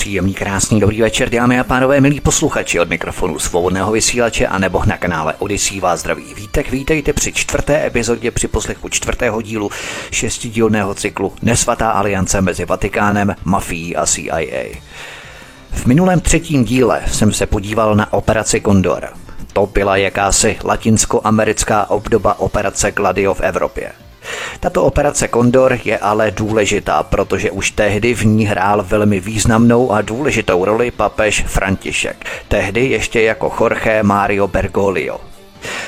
[0.00, 4.82] Příjemný, krásný, dobrý večer, dámy a pánové, milí posluchači od mikrofonu svobodného vysílače a nebo
[4.86, 6.70] na kanále Odisí vás zdraví vítek.
[6.70, 9.70] Vítejte při čtvrté epizodě při poslechu čtvrtého dílu
[10.10, 14.64] šestidílného cyklu Nesvatá aliance mezi Vatikánem, mafií a CIA.
[15.70, 19.08] V minulém třetím díle jsem se podíval na operaci Condor.
[19.52, 23.92] To byla jakási latinskoamerická obdoba operace Gladio v Evropě.
[24.60, 30.00] Tato operace Kondor je ale důležitá, protože už tehdy v ní hrál velmi významnou a
[30.02, 35.20] důležitou roli papež František, tehdy ještě jako Jorge Mario Bergoglio.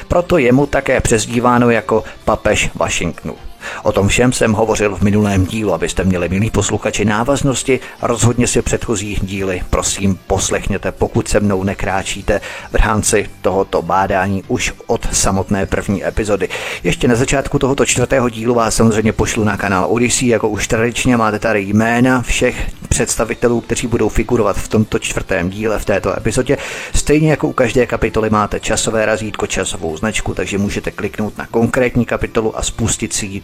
[0.08, 3.36] Proto je mu také přezdíváno jako papež Washingtonu.
[3.82, 7.80] O tom všem jsem hovořil v minulém dílu, abyste měli milí posluchači návaznosti.
[8.02, 12.40] Rozhodně si předchozí díly, prosím, poslechněte, pokud se mnou nekráčíte
[12.72, 16.48] v rámci tohoto bádání už od samotné první epizody.
[16.82, 21.16] Ještě na začátku tohoto čtvrtého dílu vás samozřejmě pošlu na kanál Odyssey, jako už tradičně
[21.16, 26.56] máte tady jména všech představitelů, kteří budou figurovat v tomto čtvrtém díle v této epizodě.
[26.94, 32.04] Stejně jako u každé kapitoly máte časové razítko, časovou značku, takže můžete kliknout na konkrétní
[32.04, 33.40] kapitolu a spustit si ji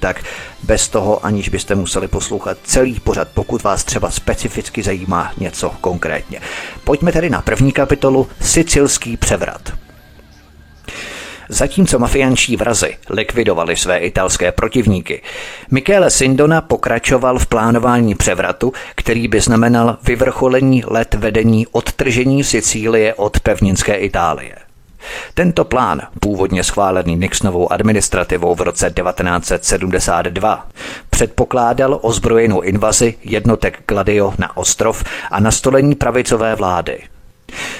[0.62, 6.40] bez toho, aniž byste museli poslouchat celý pořad, pokud vás třeba specificky zajímá něco konkrétně.
[6.84, 9.72] Pojďme tedy na první kapitolu Sicilský převrat.
[11.50, 15.22] Zatímco mafiánští vrazy likvidovali své italské protivníky,
[15.70, 23.40] Michele Sindona pokračoval v plánování převratu, který by znamenal vyvrcholení let vedení odtržení Sicílie od
[23.40, 24.67] pevninské Itálie.
[25.34, 30.66] Tento plán, původně schválený Nixonovou administrativou v roce 1972,
[31.10, 37.02] předpokládal ozbrojenou invazi jednotek Gladio na ostrov a nastolení pravicové vlády.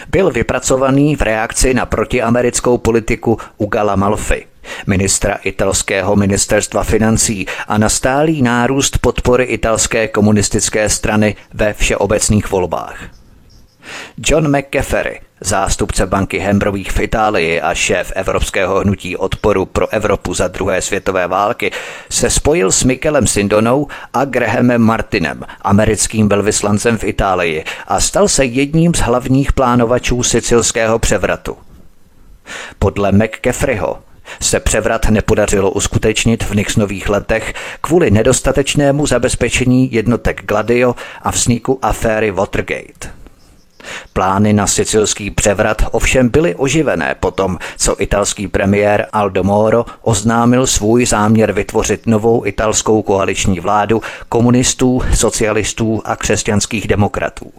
[0.09, 4.47] Byl vypracovaný v reakci na protiamerickou politiku Ugala Malfi,
[4.87, 12.97] ministra italského ministerstva financí a na stálý nárůst podpory italské komunistické strany ve všeobecných volbách.
[14.19, 20.49] John McCaffrey, zástupce banky Hembrových v Itálii a šéf Evropského hnutí odporu pro Evropu za
[20.49, 21.71] druhé světové války,
[22.11, 28.45] se spojil s Mikelem Sindonou a Grahamem Martinem, americkým velvyslancem v Itálii a stal se
[28.45, 31.57] jedním z hlavních plánovačů sicilského převratu.
[32.79, 33.99] Podle McCaffreyho
[34.41, 42.31] se převrat nepodařilo uskutečnit v Nixonových letech kvůli nedostatečnému zabezpečení jednotek Gladio a vzniku aféry
[42.31, 43.18] Watergate.
[44.13, 51.07] Plány na sicilský převrat ovšem byly oživené potom, co italský premiér Aldo Moro oznámil svůj
[51.07, 57.53] záměr vytvořit novou italskou koaliční vládu komunistů, socialistů a křesťanských demokratů.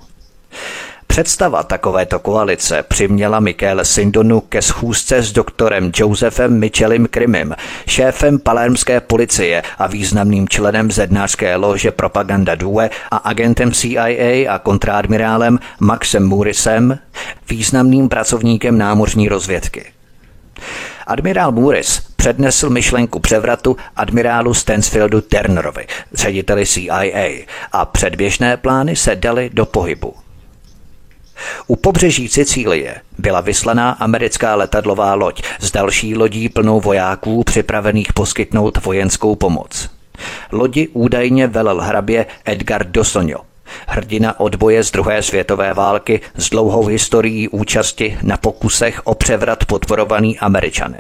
[1.11, 7.55] Představa takovéto koalice přiměla Michele Sindonu ke schůzce s doktorem Josephem Michelem Krimem,
[7.87, 15.59] šéfem palermské policie a významným členem zednářské lože Propaganda Due a agentem CIA a kontradmirálem
[15.79, 16.99] Maxem Murisem,
[17.49, 19.85] významným pracovníkem námořní rozvědky.
[21.07, 29.49] Admirál Muris přednesl myšlenku převratu admirálu Stansfieldu Turnerovi, řediteli CIA, a předběžné plány se daly
[29.53, 30.13] do pohybu.
[31.67, 38.85] U pobřeží Sicílie byla vyslaná americká letadlová loď s další lodí plnou vojáků připravených poskytnout
[38.85, 39.89] vojenskou pomoc.
[40.51, 43.39] Lodi údajně velel hrabě Edgar Dosonio,
[43.87, 50.39] hrdina odboje z druhé světové války s dlouhou historií účasti na pokusech o převrat podporovaný
[50.39, 50.99] Američany.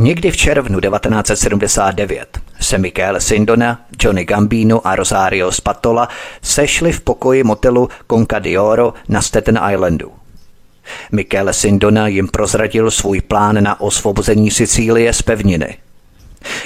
[0.00, 6.08] Někdy v červnu 1979 se Michael Sindona, Johnny Gambino a Rosario Spatola
[6.42, 10.12] sešli v pokoji motelu Conca d'Oro na Staten Islandu.
[11.12, 15.76] Michele Sindona jim prozradil svůj plán na osvobození Sicílie z pevniny.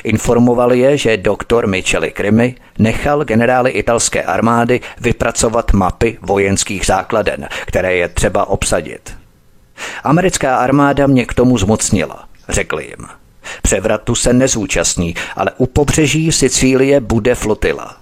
[0.05, 7.95] Informoval je, že doktor Micheli Krimi nechal generály italské armády vypracovat mapy vojenských základen, které
[7.95, 9.17] je třeba obsadit.
[10.05, 13.22] Americká armáda mě k tomu zmocnila, řekli jim.
[13.63, 17.97] Převratu se nezúčastní, ale u pobřeží Sicílie bude flotila.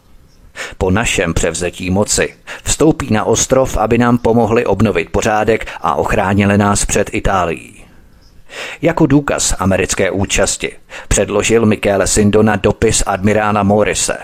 [0.79, 2.35] Po našem převzetí moci
[2.65, 7.85] vstoupí na ostrov, aby nám pomohli obnovit pořádek a ochránili nás před Itálií.
[8.83, 10.73] Jako důkaz americké účasti
[11.09, 14.19] předložil Michele Sindona dopis admirála Morise.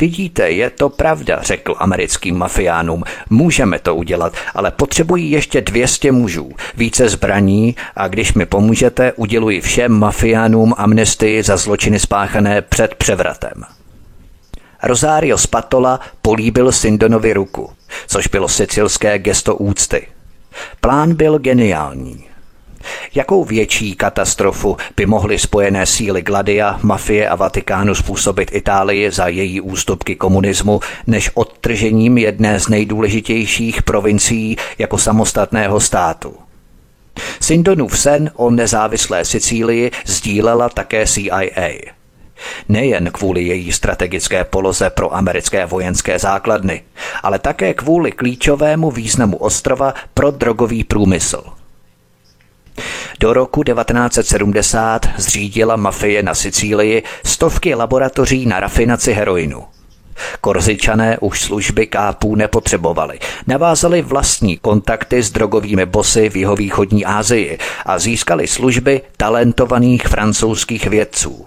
[0.00, 3.04] Vidíte, je to pravda, řekl americkým mafiánům.
[3.30, 9.60] Můžeme to udělat, ale potřebují ještě 200 mužů, více zbraní a když mi pomůžete, uděluji
[9.60, 13.64] všem mafiánům amnestii za zločiny spáchané před převratem.
[14.82, 17.70] Rosario Spatola políbil Sindonovi ruku,
[18.06, 20.06] což bylo sicilské gesto úcty.
[20.80, 22.24] Plán byl geniální.
[23.14, 29.60] Jakou větší katastrofu by mohly spojené síly Gladia, mafie a Vatikánu způsobit Itálii za její
[29.60, 36.34] ústupky komunismu, než odtržením jedné z nejdůležitějších provincií jako samostatného státu?
[37.40, 41.70] Sindonův sen o nezávislé Sicílii sdílela také CIA.
[42.68, 46.82] Nejen kvůli její strategické poloze pro americké vojenské základny,
[47.22, 51.42] ale také kvůli klíčovému významu ostrova pro drogový průmysl–
[53.20, 59.64] do roku 1970 zřídila mafie na Sicílii stovky laboratoří na rafinaci heroinu.
[60.40, 63.18] Korzičané už služby kápů nepotřebovali.
[63.46, 71.46] Navázali vlastní kontakty s drogovými bosy v jihovýchodní Asii a získali služby talentovaných francouzských vědců.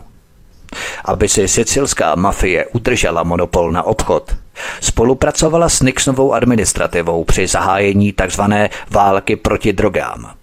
[1.05, 4.35] Aby si sicilská mafie udržela monopol na obchod,
[4.81, 8.41] spolupracovala s Nixonovou administrativou při zahájení tzv.
[8.89, 10.38] války proti drogám.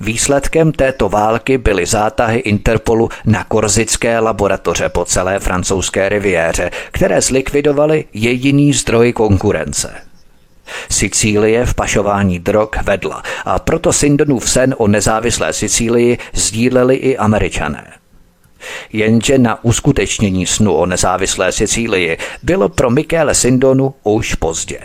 [0.00, 8.04] Výsledkem této války byly zátahy Interpolu na korzické laboratoře po celé francouzské riviéře, které zlikvidovaly
[8.12, 9.94] jediný zdroj konkurence.
[10.90, 17.92] Sicílie v pašování drog vedla a proto Sindonův sen o nezávislé Sicílii sdíleli i američané.
[18.92, 24.78] Jenže na uskutečnění snu o nezávislé Sicílii bylo pro Michele Sindonu už pozdě.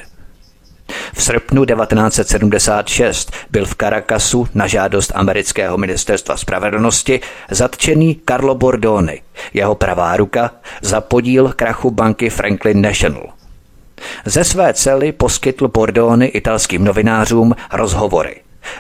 [1.14, 7.20] V srpnu 1976 byl v Caracasu na žádost amerického ministerstva spravedlnosti
[7.52, 9.22] zatčený Carlo Bordoni,
[9.54, 10.52] jeho pravá ruka,
[10.82, 13.24] za podíl krachu banky Franklin National.
[14.26, 18.36] Ze své cely poskytl Bordoni italským novinářům rozhovory,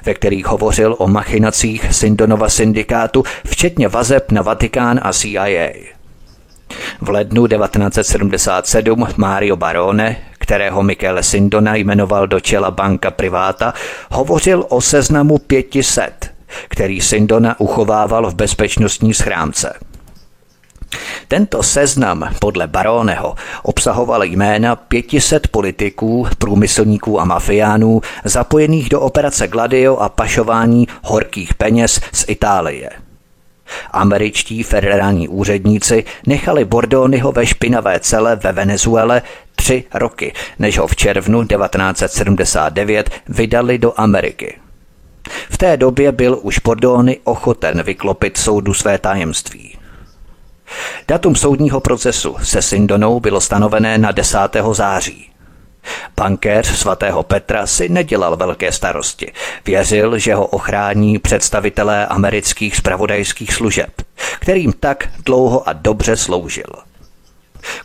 [0.06, 5.69] ve kterých hovořil o machinacích Sindonova syndikátu, včetně vazeb na Vatikán a CIA.
[7.02, 13.74] V lednu 1977 Mario Barone, kterého Michele Sindona jmenoval do čela banka priváta,
[14.12, 16.31] hovořil o seznamu 500,
[16.68, 19.74] který Sindona uchovával v bezpečnostní schránce.
[21.27, 29.97] Tento seznam podle Baroneho obsahoval jména 500 politiků, průmyslníků a mafiánů zapojených do operace Gladio
[29.97, 32.89] a pašování horkých peněz z Itálie–
[33.92, 39.22] Američtí federální úředníci nechali Bordonyho ve špinavé cele ve Venezuele
[39.56, 44.58] tři roky, než ho v červnu 1979 vydali do Ameriky.
[45.50, 49.78] V té době byl už Bordony ochoten vyklopit soudu své tajemství.
[51.08, 54.38] Datum soudního procesu se Sindonou bylo stanovené na 10.
[54.72, 55.35] září.
[56.16, 59.32] Bankéř svatého Petra si nedělal velké starosti.
[59.66, 63.90] Věřil, že ho ochrání představitelé amerických spravodajských služeb,
[64.40, 66.70] kterým tak dlouho a dobře sloužil.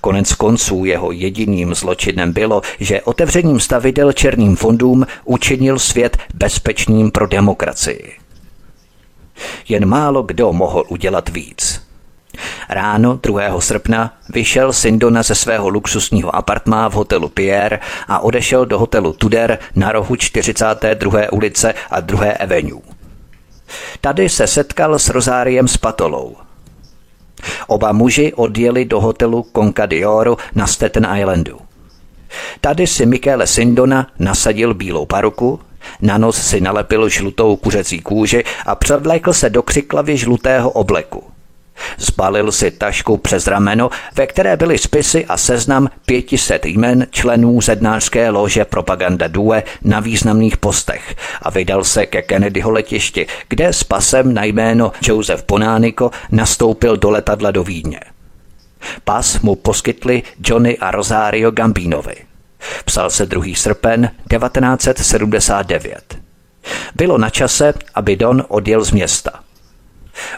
[0.01, 7.27] Konec konců jeho jediným zločinem bylo, že otevřením stavidel černým fondům učinil svět bezpečným pro
[7.27, 8.13] demokracii.
[9.69, 11.90] Jen málo kdo mohl udělat víc.
[12.69, 13.61] Ráno 2.
[13.61, 17.79] srpna vyšel Sindona ze svého luxusního apartmá v hotelu Pierre
[18.09, 21.21] a odešel do hotelu Tudor na rohu 42.
[21.33, 22.25] ulice a 2.
[22.41, 22.81] avenue.
[24.01, 26.37] Tady se setkal s Rozáriem Spatolou.
[27.67, 31.59] Oba muži odjeli do hotelu Concadioro na Staten Islandu.
[32.61, 35.61] Tady si Michele Sindona nasadil bílou paruku,
[36.01, 41.25] na nos si nalepil žlutou kuřecí kůži a převlékl se do křiklavě žlutého obleku.
[41.99, 48.31] Zbalil si tašku přes rameno, ve které byly spisy a seznam 500 jmen členů zednářské
[48.31, 54.35] lože Propaganda Due na významných postech a vydal se ke Kennedyho letišti, kde s pasem
[54.35, 58.01] na jméno Joseph Bonanico nastoupil do letadla do Vídně.
[59.05, 62.17] Pas mu poskytli Johnny a Rosario Gambinovi.
[62.85, 63.43] Psal se 2.
[63.55, 66.19] srpen 1979.
[66.95, 69.31] Bylo na čase, aby Don odjel z města–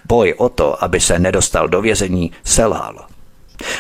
[0.05, 3.07] Boj o to, aby se nedostal do vězení, selhal.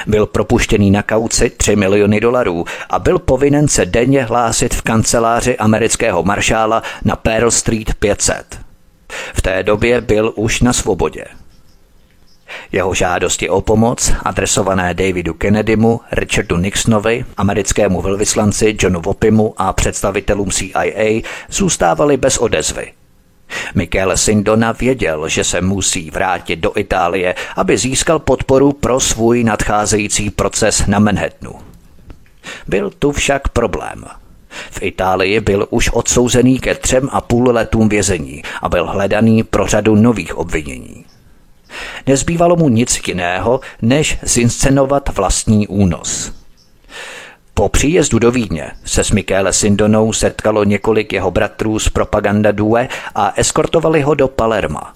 [0.06, 5.56] Byl propuštěný na kauci 3 miliony dolarů a byl povinen se denně hlásit v kanceláři
[5.56, 8.60] amerického maršála na Pearl Street 500.
[9.34, 11.24] V té době byl už na svobodě.
[12.72, 20.50] Jeho žádosti o pomoc, adresované Davidu Kennedymu, Richardu Nixonovi, americkému velvyslanci Johnu Wopimu a představitelům
[20.50, 22.92] CIA, zůstávaly bez odezvy–
[23.74, 30.30] Michele Sindona věděl, že se musí vrátit do Itálie, aby získal podporu pro svůj nadcházející
[30.30, 31.54] proces na Manhattanu.
[32.66, 34.04] Byl tu však problém.
[34.70, 39.66] V Itálii byl už odsouzený ke třem a půl letům vězení a byl hledaný pro
[39.66, 41.04] řadu nových obvinění.
[42.06, 46.41] Nezbývalo mu nic jiného, než zinscenovat vlastní únos.
[47.54, 52.88] Po příjezdu do Vídně se s Michele Sindonou setkalo několik jeho bratrů z Propaganda Due
[53.14, 54.94] a eskortovali ho do Palerma.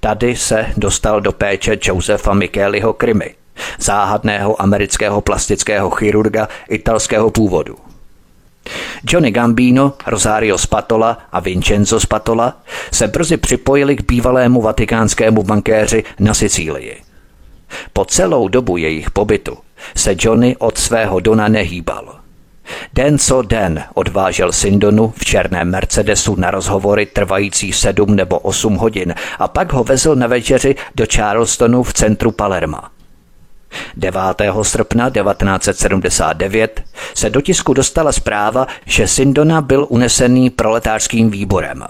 [0.00, 3.34] Tady se dostal do péče Josefa Micheliho Krymy,
[3.78, 7.76] záhadného amerického plastického chirurga italského původu.
[9.10, 12.56] Johnny Gambino, Rosario Spatola a Vincenzo Spatola
[12.92, 17.02] se brzy připojili k bývalému vatikánskému bankéři na Sicílii.
[17.92, 19.58] Po celou dobu jejich pobytu
[19.96, 22.16] se Johnny od svého dona nehýbal.
[22.92, 29.14] Den co den odvážel Sindonu v černém Mercedesu na rozhovory trvající sedm nebo osm hodin
[29.38, 32.90] a pak ho vezl na večeři do Charlestonu v centru Palerma.
[33.96, 34.20] 9.
[34.62, 36.82] srpna 1979
[37.14, 41.84] se do tisku dostala zpráva, že Sindona byl unesený proletářským výborem.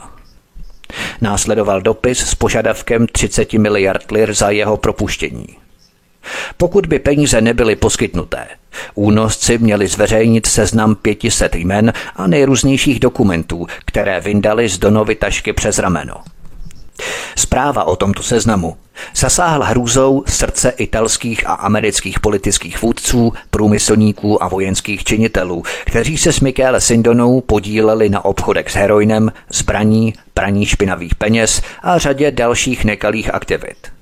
[1.21, 5.47] Následoval dopis s požadavkem 30 miliard lir za jeho propuštění.
[6.57, 8.47] Pokud by peníze nebyly poskytnuté,
[8.95, 15.79] únosci měli zveřejnit seznam 500 jmen a nejrůznějších dokumentů, které vyndali z Donovy tašky přes
[15.79, 16.15] rameno.
[17.37, 18.77] Zpráva o tomto seznamu
[19.17, 26.41] zasáhla hrůzou srdce italských a amerických politických vůdců, průmyslníků a vojenských činitelů, kteří se s
[26.41, 33.35] Michele Sindonou podíleli na obchodech s heroinem, zbraní, praní špinavých peněz a řadě dalších nekalých
[33.35, 33.96] aktivit.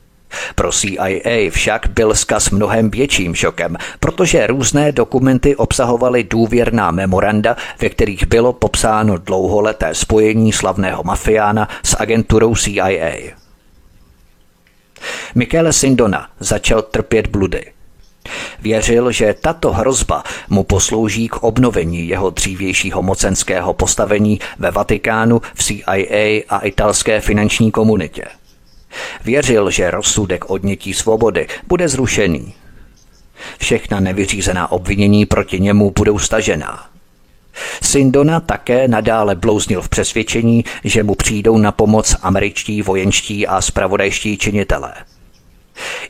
[0.54, 7.88] Pro CIA však byl zkaz mnohem větším šokem, protože různé dokumenty obsahovaly důvěrná memoranda, ve
[7.88, 13.14] kterých bylo popsáno dlouholeté spojení slavného mafiána s agenturou CIA.
[15.34, 17.64] Michele Sindona začal trpět bludy.
[18.60, 25.62] Věřil, že tato hrozba mu poslouží k obnovení jeho dřívějšího mocenského postavení ve Vatikánu, v
[25.62, 28.24] CIA a italské finanční komunitě.
[29.24, 32.54] Věřil, že rozsudek odnětí svobody bude zrušený.
[33.58, 36.86] Všechna nevyřízená obvinění proti němu budou stažená.
[37.82, 44.38] Sindona také nadále blouznil v přesvědčení, že mu přijdou na pomoc američtí vojenští a spravodajští
[44.38, 44.94] činitelé.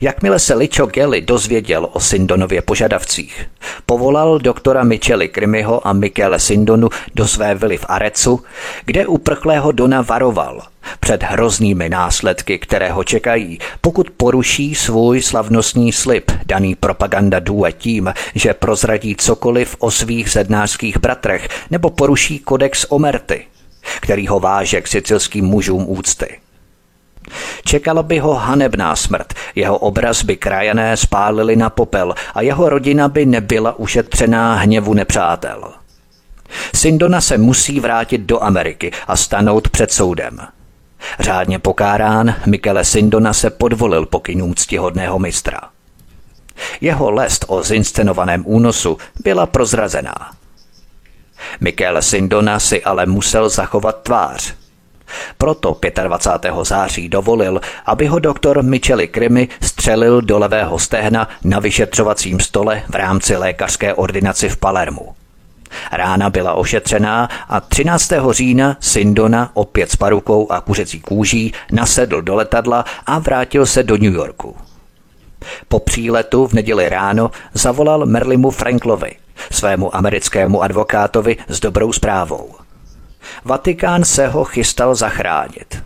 [0.00, 3.46] Jakmile se Licho Gelly dozvěděl o Sindonově požadavcích,
[3.86, 8.44] povolal doktora Micheli Krimyho a Michele Sindonu do své vily v Arecu,
[8.84, 10.62] kde uprchlého Dona varoval
[11.00, 18.14] před hroznými následky, které ho čekají, pokud poruší svůj slavnostní slib daný propaganda due tím,
[18.34, 23.46] že prozradí cokoliv o svých zednářských bratrech nebo poruší kodex Omerty,
[24.00, 26.43] který ho váže k sicilským mužům úcty.
[27.64, 33.08] Čekala by ho hanebná smrt, jeho obraz by krajané spálili na popel a jeho rodina
[33.08, 35.72] by nebyla ušetřená hněvu nepřátel.
[36.74, 40.38] Sindona se musí vrátit do Ameriky a stanout před soudem.
[41.20, 45.60] Řádně pokárán, Michele Sindona se podvolil pokynům ctihodného mistra.
[46.80, 50.30] Jeho lest o zinscenovaném únosu byla prozrazená.
[51.60, 54.54] Michele Sindona si ale musel zachovat tvář–
[55.38, 56.54] proto 25.
[56.62, 62.94] září dovolil, aby ho doktor Micheli Krimi střelil do levého stehna na vyšetřovacím stole v
[62.94, 65.14] rámci lékařské ordinaci v Palermu.
[65.92, 68.12] Rána byla ošetřená a 13.
[68.30, 73.96] října Sindona opět s parukou a kuřecí kůží nasedl do letadla a vrátil se do
[73.96, 74.56] New Yorku.
[75.68, 79.16] Po příletu v neděli ráno zavolal Merlimu Franklovi,
[79.50, 82.54] svému americkému advokátovi s dobrou zprávou–
[83.44, 85.82] Vatikán se ho chystal zachránit.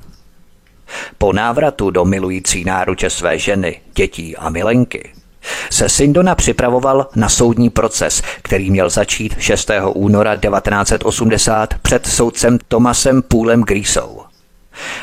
[1.18, 5.12] Po návratu do milující náruče své ženy, dětí a milenky
[5.71, 9.71] se Sindona připravoval na soudní proces, který měl začít 6.
[9.95, 14.23] února 1980 před soudcem Tomasem Půlem Grisou.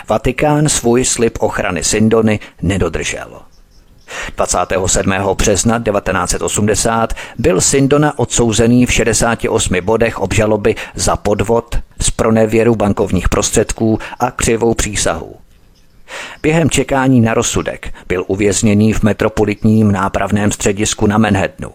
[0.09, 3.41] Vatikán svůj slib ochrany Sindony nedodržel.
[4.37, 5.13] 27.
[5.37, 13.99] března 1980 byl Sindona odsouzený v 68 bodech obžaloby za podvod, z pronevěru bankovních prostředků
[14.19, 15.35] a křivou přísahu.
[16.41, 21.71] Během čekání na rozsudek byl uvězněný v metropolitním nápravném středisku na Manhattanu.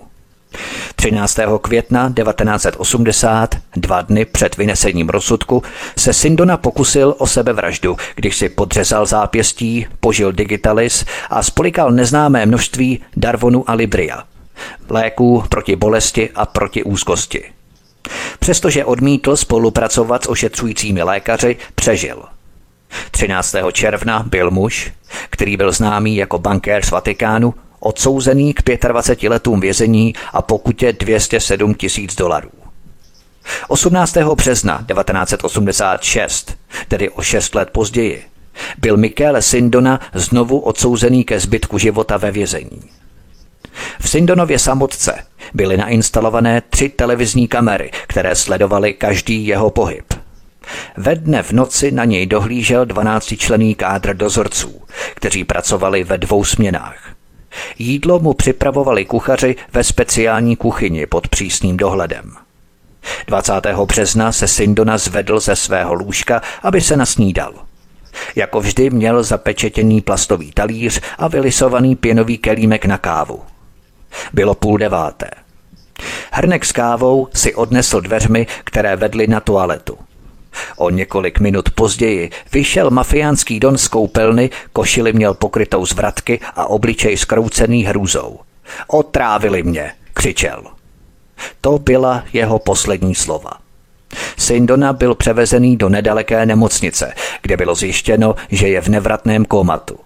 [0.97, 1.39] 13.
[1.62, 5.62] května 1980, dva dny před vynesením rozsudku,
[5.99, 13.00] se Sindona pokusil o sebevraždu, když si podřezal zápěstí, požil digitalis a spolikal neznámé množství
[13.17, 14.25] Darvonu a Libria,
[14.89, 17.60] léků proti bolesti a proti úzkosti.
[18.38, 22.23] Přestože odmítl spolupracovat s ošetřujícími lékaři, přežil.
[23.11, 23.55] 13.
[23.73, 24.93] června byl muž,
[25.31, 31.75] který byl známý jako bankér z Vatikánu, odsouzený k 25 letům vězení a pokutě 207
[31.75, 32.50] tisíc dolarů.
[33.69, 34.17] 18.
[34.17, 36.57] března 1986,
[36.88, 38.25] tedy o 6 let později,
[38.79, 42.83] byl Michele Sindona znovu odsouzený ke zbytku života ve vězení.
[44.00, 45.25] V Sindonově samotce
[45.55, 50.05] byly nainstalované tři televizní kamery, které sledovaly každý jeho pohyb.
[50.97, 54.81] Ve dne v noci na něj dohlížel 12-člený kádr dozorců,
[55.15, 57.15] kteří pracovali ve dvou směnách.
[57.79, 62.33] Jídlo mu připravovali kuchaři ve speciální kuchyni pod přísným dohledem.
[63.27, 63.53] 20.
[63.87, 67.53] března se Sindona zvedl ze svého lůžka, aby se nasnídal.
[68.37, 73.43] Jako vždy měl zapečetěný plastový talíř a vylisovaný pěnový kelímek na kávu.
[74.33, 75.31] Bylo půl deváté.
[76.33, 79.99] Hrnek s kávou si odnesl dveřmi, které vedly na toaletu.
[80.76, 86.67] O několik minut později vyšel mafiánský don z koupelny, košili měl pokrytou z vratky a
[86.67, 88.38] obličej skroucený hrůzou.
[88.87, 90.64] Otrávili mě, křičel.
[91.61, 93.50] To byla jeho poslední slova.
[94.38, 99.99] Syn Dona byl převezený do nedaleké nemocnice, kde bylo zjištěno, že je v nevratném komatu.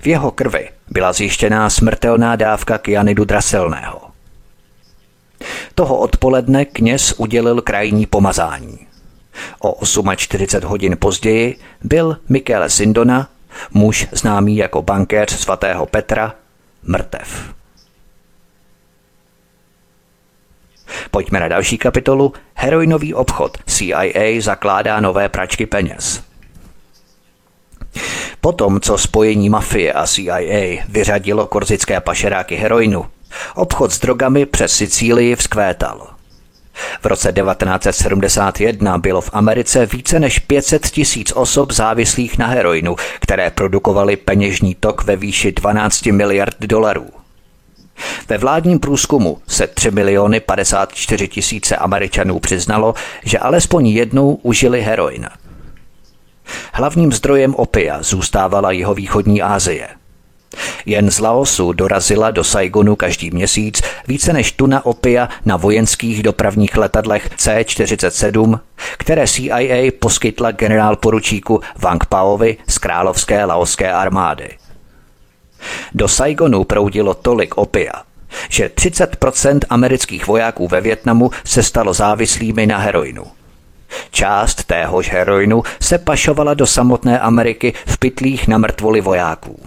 [0.00, 4.00] V jeho krvi byla zjištěná smrtelná dávka kyanidu draselného.
[5.74, 8.86] Toho odpoledne kněz udělil krajní pomazání.
[9.60, 9.86] O
[10.16, 13.28] 48 hodin později byl Michele Sindona,
[13.70, 16.34] muž známý jako bankéř svatého Petra,
[16.82, 17.54] mrtev.
[21.10, 22.32] Pojďme na další kapitolu.
[22.54, 23.58] Heroinový obchod.
[23.66, 26.31] CIA zakládá nové pračky peněz.
[28.44, 33.06] Potom, co spojení mafie a CIA vyřadilo korzické pašeráky heroinu,
[33.54, 36.06] obchod s drogami přes Sicílii vzkvétal.
[37.02, 43.50] V roce 1971 bylo v Americe více než 500 tisíc osob závislých na heroinu, které
[43.50, 47.10] produkovaly peněžní tok ve výši 12 miliard dolarů.
[48.28, 52.94] Ve vládním průzkumu se 3 miliony 54 tisíce Američanů přiznalo,
[53.24, 55.28] že alespoň jednou užili heroin.
[56.72, 59.88] Hlavním zdrojem opia zůstávala jeho východní Asie.
[60.86, 66.76] Jen z Laosu dorazila do Saigonu každý měsíc více než tuna opia na vojenských dopravních
[66.76, 68.60] letadlech C-47,
[68.98, 74.48] které CIA poskytla generál poručíku Wang Paovi z královské laoské armády.
[75.94, 77.92] Do Saigonu proudilo tolik opia,
[78.48, 83.24] že 30% amerických vojáků ve Větnamu se stalo závislými na heroinu.
[84.10, 89.60] Část téhož heroinu se pašovala do samotné Ameriky v pytlích na mrtvoli vojáků.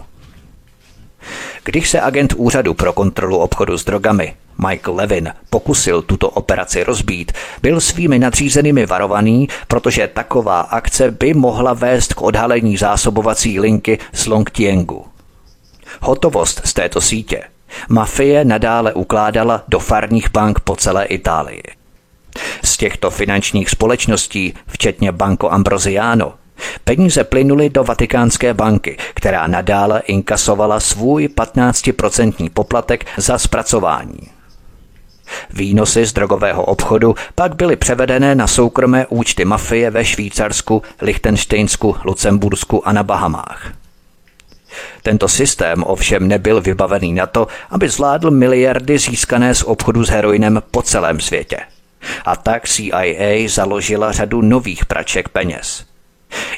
[1.64, 4.34] Když se agent úřadu pro kontrolu obchodu s drogami
[4.68, 11.72] Michael Levin pokusil tuto operaci rozbít, byl svými nadřízenými varovaný, protože taková akce by mohla
[11.72, 15.06] vést k odhalení zásobovací linky z Longtiengu.
[16.00, 17.42] Hotovost z této sítě
[17.88, 21.62] mafie nadále ukládala do farních bank po celé Itálii.
[22.64, 26.34] Z těchto finančních společností, včetně Banco Ambrosiano,
[26.84, 34.36] peníze plynuly do Vatikánské banky, která nadále inkasovala svůj 15% poplatek za zpracování.
[35.50, 42.88] Výnosy z drogového obchodu pak byly převedené na soukromé účty mafie ve Švýcarsku, Lichtensteinsku, Lucembursku
[42.88, 43.72] a na Bahamách.
[45.02, 50.62] Tento systém ovšem nebyl vybavený na to, aby zvládl miliardy získané z obchodu s heroinem
[50.70, 51.58] po celém světě.
[52.24, 55.86] A tak CIA založila řadu nových praček peněz.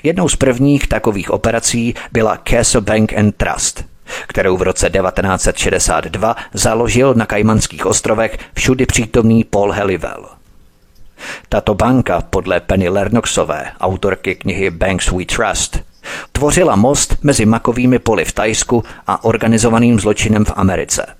[0.02, 3.84] Jednou z prvních takových operací byla Castle Bank and Trust,
[4.26, 10.26] kterou v roce 1962 založil na Kajmanských ostrovech všudy přítomný Paul Helivel.
[11.48, 15.78] Tato banka podle Penny Lernoxové, autorky knihy Banks We Trust,
[16.32, 21.17] tvořila most mezi makovými poli v Tajsku a organizovaným zločinem v Americe.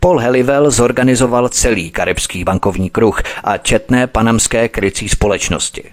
[0.00, 5.84] Paul Helivel zorganizoval celý karibský bankovní kruh a četné panamské krycí společnosti.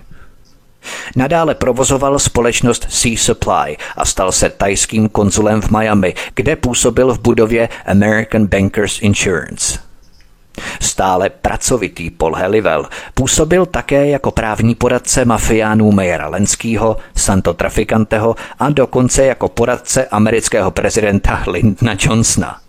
[1.16, 7.20] Nadále provozoval společnost Sea Supply a stal se tajským konzulem v Miami, kde působil v
[7.20, 9.80] budově American Bankers Insurance.
[10.82, 18.70] Stále pracovitý Paul Helivel působil také jako právní poradce mafiánů Mejera Lenskýho, Santo Trafikanteho a
[18.70, 22.63] dokonce jako poradce amerického prezidenta Lyndona Johnsona.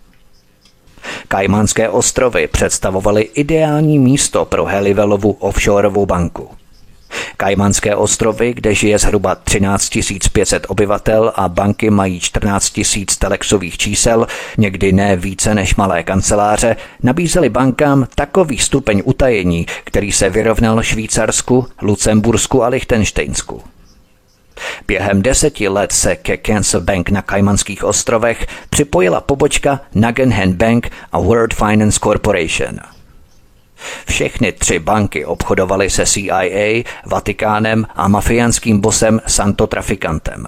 [1.27, 6.49] Kajmánské ostrovy představovaly ideální místo pro Helivelovu offshoreovou banku.
[7.37, 9.89] Kajmanské ostrovy, kde žije zhruba 13
[10.33, 16.75] 500 obyvatel a banky mají 14 000 telexových čísel, někdy ne více než malé kanceláře,
[17.03, 23.74] nabízely bankám takový stupeň utajení, který se vyrovnal Švýcarsku, Lucembursku a Lichtensteinsku.
[24.87, 31.19] Během deseti let se ke Cancer Bank na Kajmanských ostrovech připojila pobočka Nagenhen Bank a
[31.19, 32.79] World Finance Corporation.
[34.07, 40.47] Všechny tři banky obchodovaly se CIA, Vatikánem a mafiánským bosem Santo Trafikantem.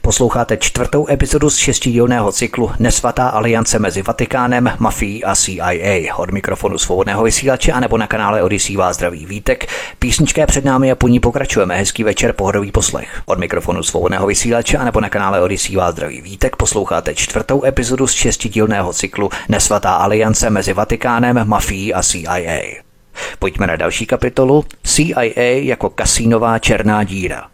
[0.00, 6.16] Posloucháte čtvrtou epizodu z šestidílného cyklu Nesvatá aliance mezi Vatikánem, mafií a CIA.
[6.16, 9.66] Od mikrofonu svobodného vysílače a nebo na kanále Odisí vás zdraví vítek.
[9.98, 11.76] Písnička před námi a po ní pokračujeme.
[11.76, 13.22] Hezký večer, pohodový poslech.
[13.26, 16.56] Od mikrofonu svobodného vysílače a nebo na kanále Odisí vás zdraví vítek.
[16.56, 22.62] Posloucháte čtvrtou epizodu z šestidílného cyklu Nesvatá aliance mezi Vatikánem, mafií a CIA.
[23.38, 27.51] Pojďme na další kapitolu CIA jako kasínová černá díra.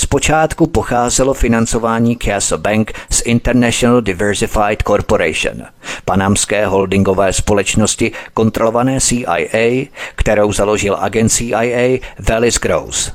[0.00, 5.62] Zpočátku pocházelo financování Castle Bank z International Diversified Corporation,
[6.04, 13.12] panamské holdingové společnosti kontrolované CIA, kterou založil agent CIA Velis Gross.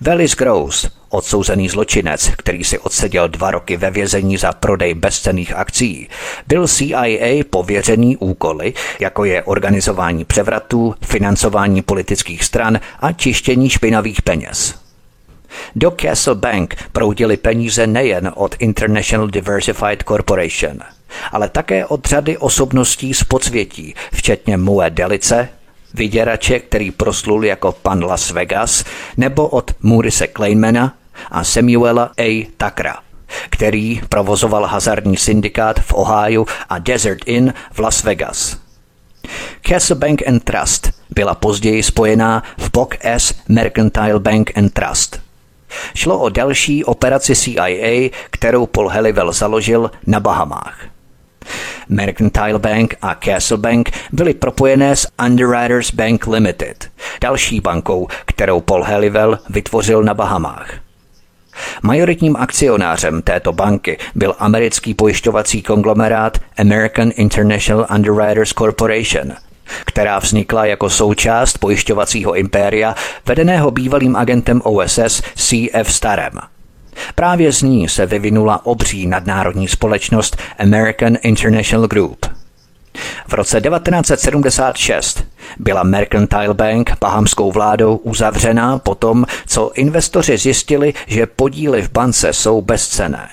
[0.00, 6.08] Velis Gross, odsouzený zločinec, který si odseděl dva roky ve vězení za prodej bezcených akcí,
[6.46, 14.79] byl CIA pověřený úkoly, jako je organizování převratů, financování politických stran a čištění špinavých peněz.
[15.76, 20.78] Do Castle Bank proudily peníze nejen od International Diversified Corporation,
[21.32, 25.48] ale také od řady osobností z podsvětí, včetně Mue Delice,
[25.94, 28.84] vyděrače, který proslul jako pan Las Vegas,
[29.16, 30.94] nebo od Murise Kleinmana
[31.30, 32.46] a Samuela A.
[32.56, 32.96] Takra,
[33.50, 38.56] který provozoval hazardní syndikát v Ohio a Desert Inn v Las Vegas.
[39.68, 45.20] Castle Bank and Trust byla později spojená v Bok S Mercantile Bank and Trust–
[45.94, 50.86] Šlo o další operaci CIA, kterou Paul Helivel založil na Bahamách.
[51.88, 58.82] Mercantile Bank a Castle Bank byly propojené s Underwriters Bank Limited, další bankou, kterou Paul
[58.82, 60.74] Helivel vytvořil na Bahamách.
[61.82, 69.32] Majoritním akcionářem této banky byl americký pojišťovací konglomerát American International Underwriters Corporation–
[69.84, 72.94] která vznikla jako součást pojišťovacího impéria
[73.26, 75.92] vedeného bývalým agentem OSS C.F.
[75.92, 76.32] Starem.
[77.14, 82.26] Právě z ní se vyvinula obří nadnárodní společnost American International Group.
[83.28, 85.24] V roce 1976
[85.58, 92.32] byla Mercantile Bank bahamskou vládou uzavřená po tom, co investoři zjistili, že podíly v bance
[92.32, 93.28] jsou bezcené.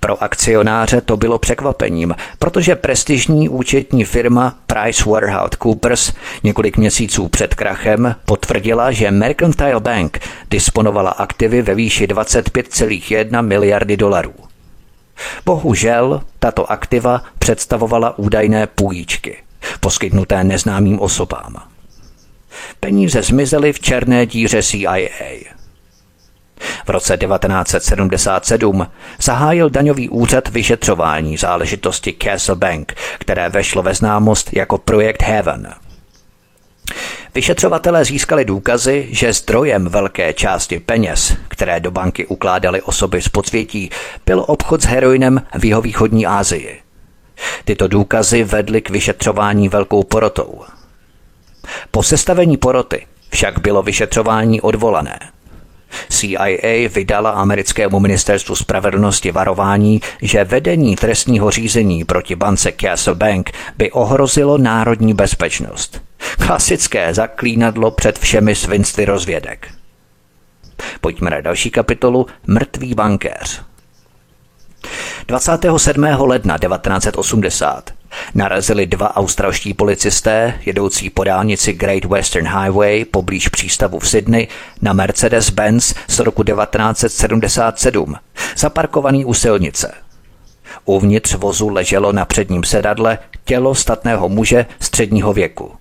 [0.00, 8.92] Pro akcionáře to bylo překvapením, protože prestižní účetní firma PricewaterhouseCoopers několik měsíců před krachem potvrdila,
[8.92, 10.18] že Mercantile Bank
[10.50, 14.34] disponovala aktivy ve výši 25,1 miliardy dolarů.
[15.44, 19.36] Bohužel tato aktiva představovala údajné půjčky,
[19.80, 21.56] poskytnuté neznámým osobám.
[22.80, 25.59] Peníze zmizely v černé díře CIA.
[26.86, 28.86] V roce 1977
[29.22, 35.74] zahájil daňový úřad vyšetřování záležitosti Castle Bank, které vešlo ve známost jako projekt Heaven.
[37.34, 43.90] Vyšetřovatelé získali důkazy, že zdrojem velké části peněz, které do banky ukládaly osoby z podsvětí,
[44.26, 46.80] byl obchod s heroinem v jihovýchodní Asii.
[47.64, 50.60] Tyto důkazy vedly k vyšetřování velkou porotou.
[51.90, 55.18] Po sestavení poroty však bylo vyšetřování odvolané–
[56.08, 63.92] CIA vydala americkému ministerstvu spravedlnosti varování, že vedení trestního řízení proti bance Castle Bank by
[63.92, 66.02] ohrozilo národní bezpečnost.
[66.46, 69.68] Klasické zaklínadlo před všemi svinstvy rozvědek.
[71.00, 73.62] Pojďme na další kapitolu Mrtvý bankéř.
[75.26, 76.04] 27.
[76.04, 77.99] ledna 1980
[78.34, 84.48] narazili dva australští policisté jedoucí po dálnici Great Western Highway poblíž přístavu v Sydney
[84.82, 88.14] na Mercedes-Benz z roku 1977,
[88.56, 89.94] zaparkovaný u silnice.
[90.84, 95.72] Uvnitř vozu leželo na předním sedadle tělo statného muže středního věku.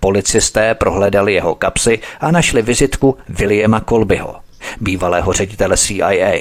[0.00, 4.36] Policisté prohledali jeho kapsy a našli vizitku Williama Colbyho,
[4.80, 6.32] bývalého ředitele CIA.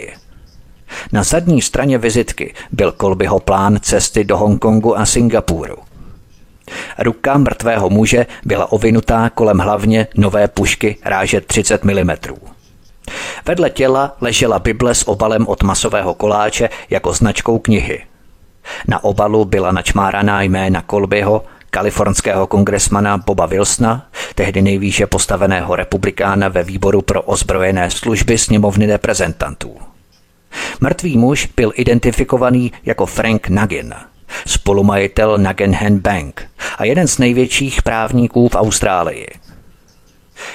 [1.11, 5.75] Na zadní straně vizitky byl Kolbyho plán cesty do Hongkongu a Singapuru.
[6.99, 12.11] Ruka mrtvého muže byla ovinutá kolem hlavně nové pušky ráže 30 mm.
[13.45, 18.05] Vedle těla ležela Bible s obalem od masového koláče jako značkou knihy.
[18.87, 26.63] Na obalu byla načmáraná jména Kolbyho, kalifornského kongresmana Boba Wilsona, tehdy nejvýše postaveného republikána ve
[26.63, 29.90] výboru pro ozbrojené služby sněmovny reprezentantů.
[30.79, 33.93] Mrtvý muž byl identifikovaný jako Frank Nagin,
[34.47, 39.27] spolumajitel Nagenhen Bank a jeden z největších právníků v Austrálii.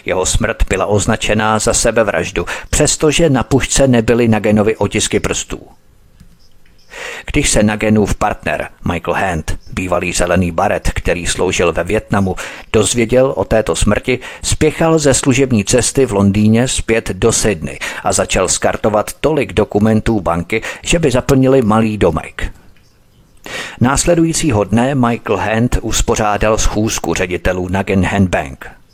[0.04, 5.60] Jeho smrt byla označená za sebevraždu, přestože na pušce nebyly Nagenovi otisky prstů.
[7.32, 12.36] Když se Nagenův partner Michael Hand, bývalý zelený baret, který sloužil ve Větnamu,
[12.72, 18.48] dozvěděl o této smrti, spěchal ze služební cesty v Londýně zpět do Sydney a začal
[18.48, 22.52] skartovat tolik dokumentů banky, že by zaplnili malý domek.
[23.80, 28.66] Následujícího dne Michael Hand uspořádal schůzku ředitelů Nagen Hand Bank–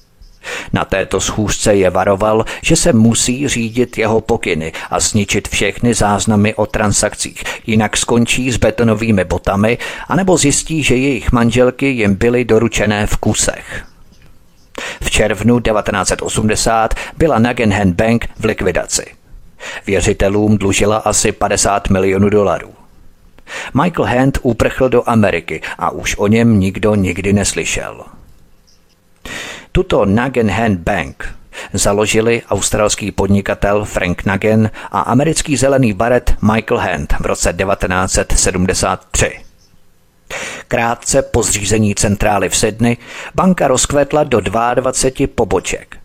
[0.73, 6.55] na této schůzce je varoval, že se musí řídit jeho pokyny a zničit všechny záznamy
[6.55, 9.79] o transakcích, jinak skončí s betonovými botami,
[10.09, 13.85] anebo zjistí, že jejich manželky jim byly doručené v kusech.
[15.03, 19.05] V červnu 1980 byla Nagenhen Bank v likvidaci.
[19.87, 22.75] Věřitelům dlužila asi 50 milionů dolarů.
[23.83, 28.05] Michael Hand uprchl do Ameriky a už o něm nikdo nikdy neslyšel.
[29.73, 31.35] Tuto Nagen Bank
[31.73, 39.41] založili australský podnikatel Frank Nagen a americký zelený baret Michael Hand v roce 1973.
[40.69, 42.97] Krátce po zřízení centrály v Sydney
[43.35, 45.97] banka rozkvetla do 22 poboček.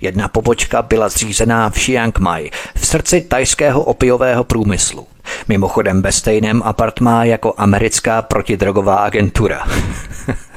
[0.00, 5.06] Jedna pobočka byla zřízená v Chiang Mai, v srdci tajského opiového průmyslu.
[5.48, 9.66] Mimochodem ve stejném apartmá jako americká protidrogová agentura.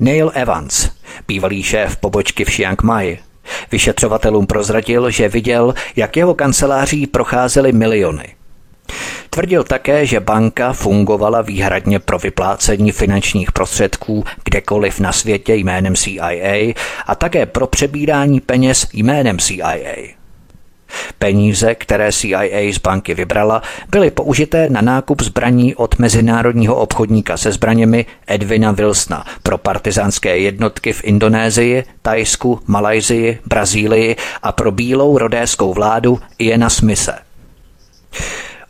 [0.00, 0.90] Neil Evans,
[1.28, 3.18] bývalý šéf pobočky v Chiang Mai,
[3.72, 8.34] vyšetřovatelům prozradil, že viděl, jak jeho kanceláří procházely miliony.
[9.30, 16.74] Tvrdil také, že banka fungovala výhradně pro vyplácení finančních prostředků kdekoliv na světě jménem CIA
[17.06, 20.17] a také pro přebírání peněz jménem CIA.
[21.18, 27.52] Peníze, které CIA z banky vybrala, byly použité na nákup zbraní od mezinárodního obchodníka se
[27.52, 35.74] zbraněmi Edwina Wilsona pro partizánské jednotky v Indonésii, Tajsku, Malajzii, Brazílii a pro bílou rodéskou
[35.74, 37.18] vládu Iena Smise.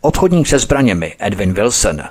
[0.01, 2.01] Obchodník se zbraněmi Edwin Wilson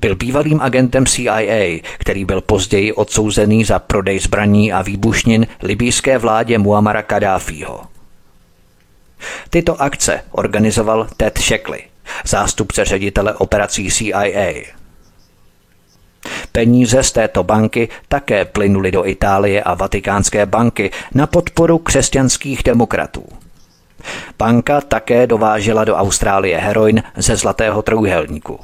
[0.00, 6.58] byl bývalým agentem CIA, který byl později odsouzený za prodej zbraní a výbušnin libýské vládě
[6.58, 7.97] Muamara Kadáfího.
[9.50, 11.82] Tyto akce organizoval Ted Shackley,
[12.26, 14.52] zástupce ředitele operací CIA.
[16.52, 23.24] Peníze z této banky také plynuly do Itálie a Vatikánské banky na podporu křesťanských demokratů.
[24.38, 28.60] Banka také dovážela do Austrálie heroin ze Zlatého trouhelníku.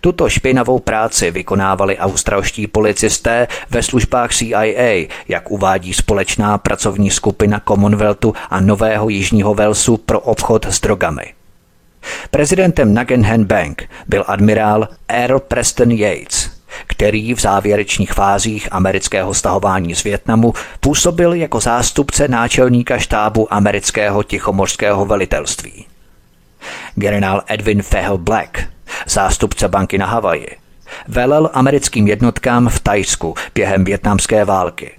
[0.00, 8.34] Tuto špinavou práci vykonávali australští policisté ve službách CIA, jak uvádí společná pracovní skupina Commonwealthu
[8.50, 11.34] a Nového Jižního Velsu pro obchod s drogami.
[12.30, 16.50] Prezidentem Nagenhen Bank byl admirál Earl Preston Yates,
[16.86, 25.04] který v závěrečných fázích amerického stahování z Větnamu působil jako zástupce náčelníka štábu amerického tichomorského
[25.04, 25.86] velitelství.
[26.94, 28.58] Generál Edwin Fehel Black
[29.06, 30.46] zástupce banky na Havaji.
[31.08, 34.98] Velel americkým jednotkám v Tajsku během větnamské války,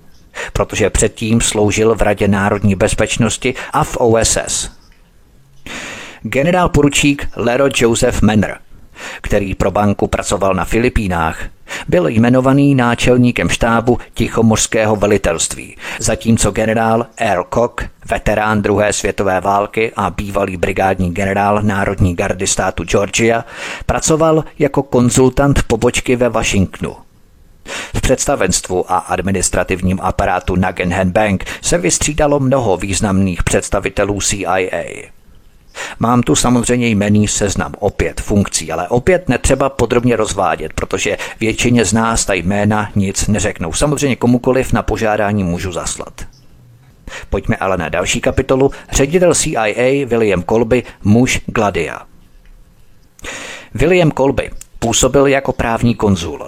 [0.54, 4.70] protože předtím sloužil v Radě národní bezpečnosti a v OSS.
[6.22, 8.58] Generál poručík Lero Joseph Manner,
[9.22, 11.44] který pro banku pracoval na Filipínách,
[11.88, 17.76] byl jmenovaný náčelníkem štábu Tichomorského velitelství, zatímco generál Earl Koch,
[18.10, 23.46] veterán druhé světové války a bývalý brigádní generál Národní gardy státu Georgia,
[23.86, 26.96] pracoval jako konzultant pobočky ve Washingtonu.
[27.96, 35.12] V představenstvu a administrativním aparátu Nagenhen Bank se vystřídalo mnoho významných představitelů CIA.
[36.00, 41.94] Mám tu samozřejmě jmený seznam opět funkcí, ale opět netřeba podrobně rozvádět, protože většině z
[41.94, 43.74] nás ta jména nic neřeknou.
[43.74, 46.14] Samozřejmě komukoliv na požádání můžu zaslat.
[47.30, 48.72] Pojďme ale na další kapitolu.
[48.92, 52.02] Ředitel CIA William Colby, muž Gladia.
[53.74, 56.46] William Colby působil jako právní konzul.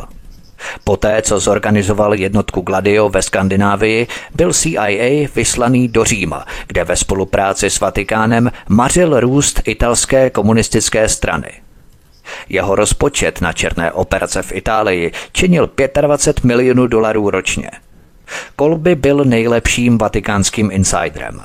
[0.83, 7.69] Poté, co zorganizoval jednotku Gladio ve Skandinávii, byl CIA vyslaný do Říma, kde ve spolupráci
[7.69, 11.51] s Vatikánem mařil růst italské komunistické strany.
[12.49, 15.69] Jeho rozpočet na černé operace v Itálii činil
[16.01, 17.69] 25 milionů dolarů ročně.
[18.55, 21.41] Kolby byl nejlepším vatikánským insiderem.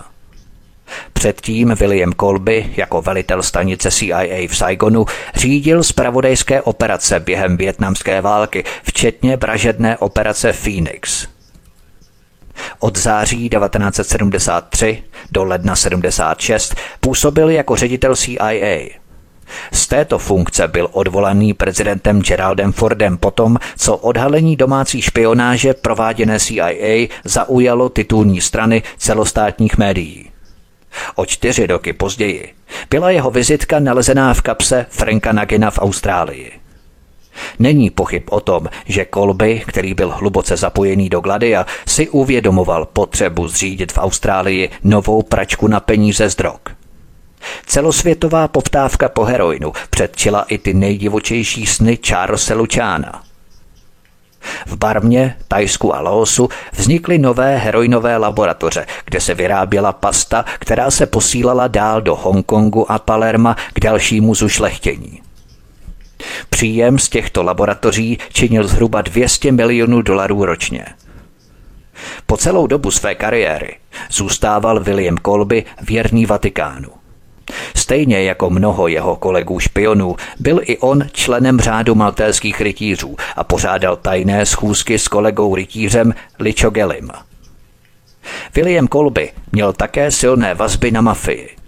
[1.12, 8.64] Předtím William Colby jako velitel stanice CIA v Saigonu řídil zpravodajské operace během větnamské války,
[8.82, 11.28] včetně vražedné operace Phoenix.
[12.78, 18.88] Od září 1973 do ledna 76 působil jako ředitel CIA.
[19.72, 27.08] Z této funkce byl odvolaný prezidentem Geraldem Fordem potom, co odhalení domácí špionáže prováděné CIA
[27.24, 30.30] zaujalo titulní strany celostátních médií.
[31.14, 32.54] O čtyři roky později
[32.90, 36.52] byla jeho vizitka nalezená v kapse Franka Nagina v Austrálii.
[37.58, 43.48] Není pochyb o tom, že Kolby, který byl hluboce zapojený do Gladia, si uvědomoval potřebu
[43.48, 46.60] zřídit v Austrálii novou pračku na peníze z drog.
[47.66, 53.27] Celosvětová poptávka po heroinu předčila i ty nejdivočejší sny Charlesa Lučána.
[54.66, 61.06] V Barmě, Tajsku a Laosu vznikly nové heroinové laboratoře, kde se vyráběla pasta, která se
[61.06, 65.22] posílala dál do Hongkongu a Palerma k dalšímu zušlechtění.
[66.50, 70.86] Příjem z těchto laboratoří činil zhruba 200 milionů dolarů ročně.
[72.26, 73.76] Po celou dobu své kariéry
[74.10, 76.97] zůstával William Colby věrný Vatikánu.
[77.76, 83.96] Stejně jako mnoho jeho kolegů špionů, byl i on členem řádu maltéských rytířů a pořádal
[83.96, 87.10] tajné schůzky s kolegou rytířem Lichogelim.
[88.54, 91.58] William Colby měl také silné vazby na mafii.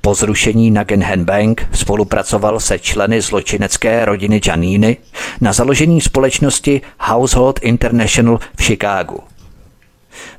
[0.00, 4.96] Po zrušení Nagenhen Bank spolupracoval se členy zločinecké rodiny Janiny
[5.40, 9.20] na založení společnosti Household International v Chicagu.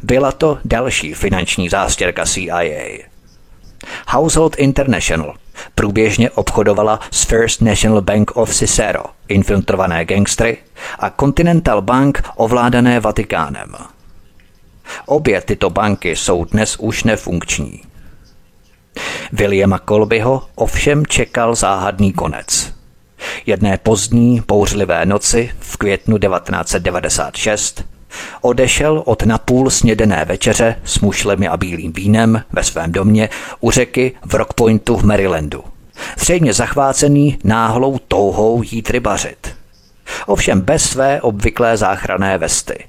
[0.04, 3.13] Byla to další finanční zástěrka CIA.
[4.08, 5.36] Household International
[5.76, 10.58] průběžně obchodovala s First National Bank of Cicero, infiltrované gangstry,
[11.00, 13.76] a Continental Bank ovládané Vatikánem.
[15.06, 17.82] Obě tyto banky jsou dnes už nefunkční.
[19.32, 22.74] Williama Colbyho ovšem čekal záhadný konec.
[23.46, 27.93] Jedné pozdní, bouřlivé noci v květnu 1996
[28.42, 34.12] Odešel od napůl snědené večeře s mušlemi a bílým vínem ve svém domě u řeky
[34.26, 35.64] v Rockpointu v Marylandu.
[36.20, 39.56] Zřejmě zachvácený náhlou touhou jít rybařit.
[40.26, 42.86] Ovšem bez své obvyklé záchranné vesty.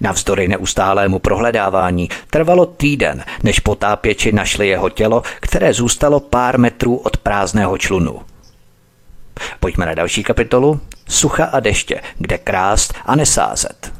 [0.00, 7.16] Navzdory neustálému prohledávání trvalo týden, než potápěči našli jeho tělo, které zůstalo pár metrů od
[7.16, 8.20] prázdného člunu.
[9.60, 10.80] Pojďme na další kapitolu.
[11.10, 13.92] Sucha a deště, kde krást a nesázet.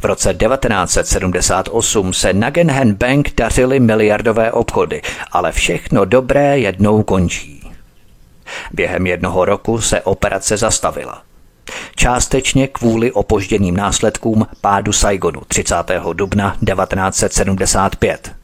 [0.00, 7.72] V roce 1978 se Nagenhen Bank dařily miliardové obchody, ale všechno dobré jednou končí.
[8.72, 11.22] Během jednoho roku se operace zastavila.
[11.96, 15.74] Částečně kvůli opožděným následkům pádu Saigonu 30.
[16.12, 18.39] dubna 1975.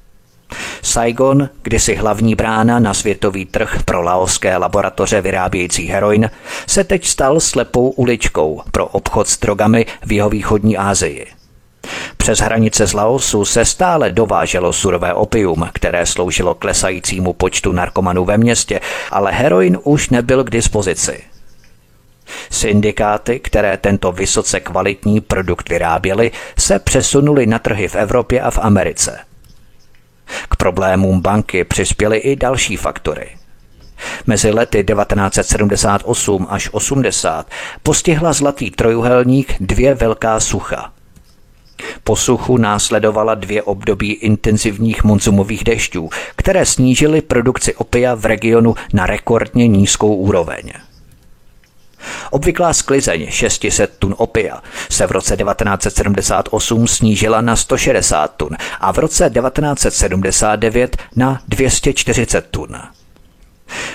[0.83, 6.31] Saigon, kdysi hlavní brána na světový trh pro laoské laboratoře vyrábějící heroin,
[6.67, 11.27] se teď stal slepou uličkou pro obchod s drogami v jeho východní Asii.
[12.17, 18.39] Přes hranice z Laosu se stále dováželo surové opium, které sloužilo klesajícímu počtu narkomanů ve
[18.39, 18.81] městě,
[19.11, 21.21] ale heroin už nebyl k dispozici.
[22.51, 28.59] Syndikáty, které tento vysoce kvalitní produkt vyráběly, se přesunuli na trhy v Evropě a v
[28.59, 29.19] Americe–
[30.49, 33.29] k problémům banky přispěly i další faktory.
[34.27, 37.47] Mezi lety 1978 až 80
[37.83, 40.93] postihla zlatý trojuhelník dvě velká sucha.
[42.05, 49.07] Po suchu následovala dvě období intenzivních monzumových dešťů, které snížily produkci opia v regionu na
[49.07, 50.73] rekordně nízkou úroveň.
[52.31, 58.99] Obvyklá sklizeň 600 tun opia se v roce 1978 snížila na 160 tun a v
[58.99, 62.77] roce 1979 na 240 tun.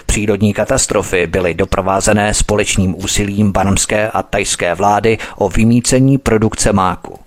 [0.06, 7.20] Přírodní katastrofy byly doprovázené společným úsilím banamské a tajské vlády o vymícení produkce máku.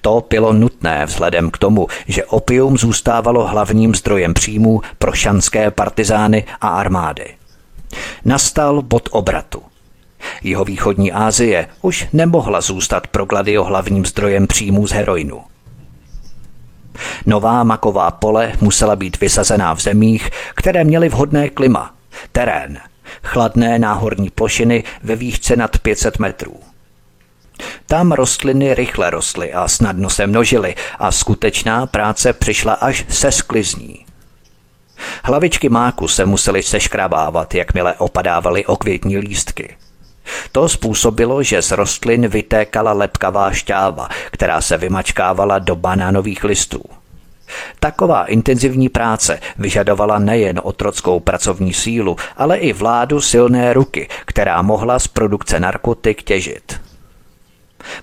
[0.00, 6.44] To bylo nutné vzhledem k tomu, že opium zůstávalo hlavním zdrojem příjmů pro šanské partizány
[6.60, 7.34] a armády.
[8.24, 9.62] Nastal bod obratu.
[10.42, 15.40] Jeho východní Asie už nemohla zůstat pro Gladio hlavním zdrojem příjmů z heroinu.
[17.26, 21.94] Nová maková pole musela být vysazená v zemích, které měly vhodné klima,
[22.32, 22.78] terén,
[23.22, 26.60] chladné náhorní plošiny ve výšce nad 500 metrů.
[27.86, 34.06] Tam rostliny rychle rostly a snadno se množily a skutečná práce přišla až se sklizní.
[35.24, 39.76] Hlavičky máku se musely seškrabávat, jakmile opadávaly okvětní lístky–
[40.52, 46.82] to způsobilo, že z rostlin vytékala lepkavá šťáva, která se vymačkávala do banánových listů.
[47.80, 54.98] Taková intenzivní práce vyžadovala nejen otrockou pracovní sílu, ale i vládu silné ruky, která mohla
[54.98, 56.80] z produkce narkotik těžit.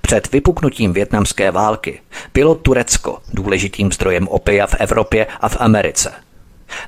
[0.02, 2.02] Před vypuknutím větnamské války
[2.34, 6.14] bylo Turecko důležitým zdrojem opia v Evropě a v Americe.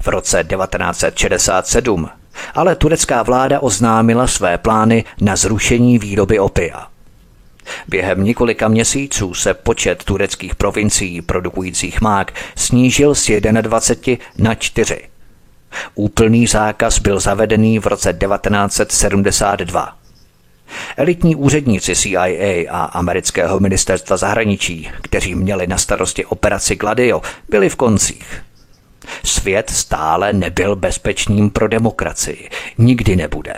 [0.01, 2.09] v roce 1967,
[2.55, 6.87] ale turecká vláda oznámila své plány na zrušení výroby opia.
[7.87, 13.31] Během několika měsíců se počet tureckých provincií produkujících mák snížil z
[13.61, 15.01] 21 na 4.
[15.95, 19.95] Úplný zákaz byl zavedený v roce 1972.
[20.97, 22.25] Elitní úředníci CIA
[22.69, 28.43] a amerického ministerstva zahraničí, kteří měli na starosti operaci Gladio, byli v koncích.
[29.23, 32.49] Svět stále nebyl bezpečným pro demokracii.
[32.77, 33.53] Nikdy nebude.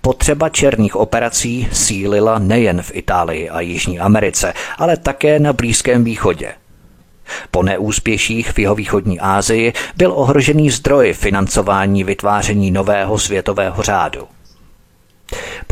[0.00, 6.54] Potřeba černých operací sílila nejen v Itálii a Jižní Americe, ale také na Blízkém východě.
[7.50, 14.28] Po neúspěších v jihovýchodní Asii byl ohrožený zdroj financování vytváření nového světového řádu.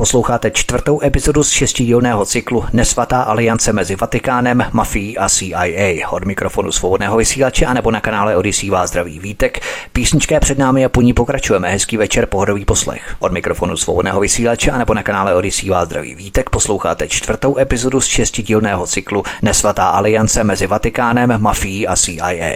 [0.01, 6.11] Posloucháte čtvrtou epizodu z šestidílného cyklu Nesvatá aliance mezi Vatikánem, mafií a CIA.
[6.11, 9.61] Od mikrofonu svobodného vysílače a nebo na kanále Odisí vás zdraví vítek.
[9.93, 11.69] Písničké před námi a po ní pokračujeme.
[11.69, 13.17] Hezký večer, pohodový poslech.
[13.19, 16.51] Od mikrofonu svobodného vysílače a nebo na kanále Odisí vás zdraví vítek.
[16.51, 22.55] Posloucháte čtvrtou epizodu z šestidílného cyklu Nesvatá aliance mezi Vatikánem, mafií a CIA.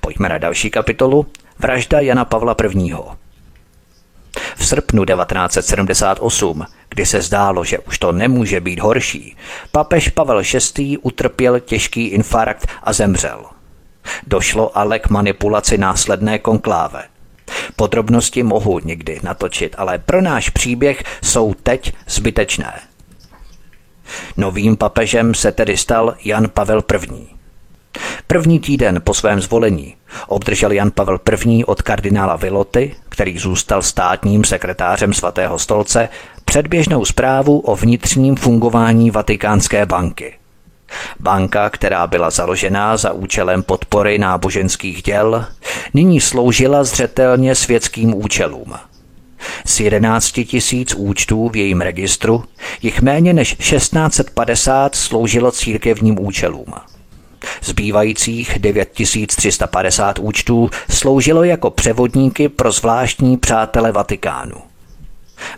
[0.00, 1.26] Pojďme na další kapitolu.
[1.58, 3.27] Vražda Jana Pavla I.
[4.56, 9.36] V srpnu 1978, kdy se zdálo, že už to nemůže být horší,
[9.72, 10.42] papež Pavel
[10.78, 10.98] VI.
[10.98, 13.44] utrpěl těžký infarkt a zemřel.
[14.26, 17.04] Došlo ale k manipulaci následné konkláve.
[17.76, 22.80] Podrobnosti mohu někdy natočit, ale pro náš příběh jsou teď zbytečné.
[24.36, 27.37] Novým papežem se tedy stal Jan Pavel I.
[28.26, 29.94] První týden po svém zvolení
[30.26, 31.64] obdržel Jan Pavel I.
[31.64, 36.08] od kardinála Viloty, který zůstal státním sekretářem svatého stolce,
[36.44, 40.34] předběžnou zprávu o vnitřním fungování Vatikánské banky.
[41.20, 45.44] Banka, která byla založená za účelem podpory náboženských děl,
[45.94, 48.74] nyní sloužila zřetelně světským účelům.
[49.66, 52.44] Z 11 tisíc účtů v jejím registru
[52.82, 56.74] jich méně než 1650 sloužilo církevním účelům.
[57.62, 64.56] Zbývajících 9350 účtů sloužilo jako převodníky pro zvláštní přátele Vatikánu.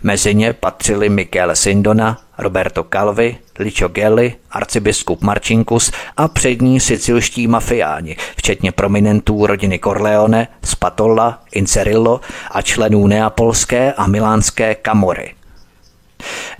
[0.03, 8.17] Mezi ně patřili Michele Sindona, Roberto Calvi, Licio Gelli, arcibiskup Marcinkus a přední sicilští mafiáni,
[8.37, 12.21] včetně prominentů rodiny Corleone, Spatolla, Incerillo
[12.51, 15.33] a členů neapolské a milánské kamory–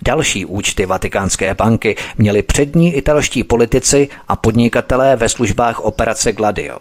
[0.01, 6.77] Další účty Vatikánské banky měli přední italští politici a podnikatelé ve službách operace Gladio.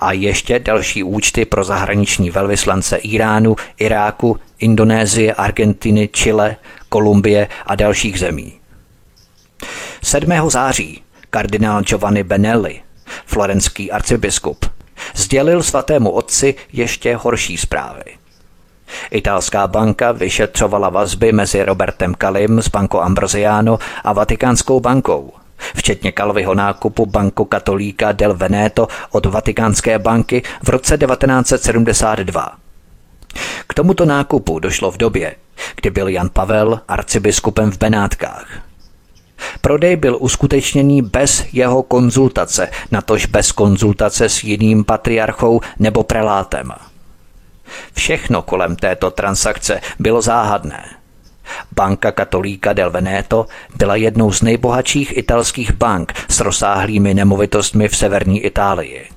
[0.00, 6.56] A ještě další účty pro zahraniční velvyslance Iránu, Iráku, Indonésie, Argentiny, Chile,
[6.88, 8.52] Kolumbie a dalších zemí.
[10.02, 10.50] 7.
[10.50, 12.80] září kardinál Giovanni Benelli,
[13.26, 14.66] florenský arcibiskup,
[15.14, 18.02] sdělil svatému otci ještě horší zprávy–
[19.10, 25.32] Italská banka vyšetřovala vazby mezi Robertem Kalim z Banco Ambrosiano a Vatikánskou bankou,
[25.76, 32.52] včetně Kalvyho nákupu Banco Katolíka del Veneto od Vatikánské banky v roce 1972.
[33.66, 35.34] K tomuto nákupu došlo v době,
[35.76, 38.46] kdy byl Jan Pavel arcibiskupem v Benátkách.
[39.60, 46.72] Prodej byl uskutečněný bez jeho konzultace, natož bez konzultace s jiným patriarchou nebo prelátem–
[47.94, 50.84] Všechno kolem této transakce bylo záhadné.
[51.72, 53.46] Banka Katolíka del Veneto
[53.76, 59.08] byla jednou z nejbohatších italských bank s rozsáhlými nemovitostmi v severní Itálii.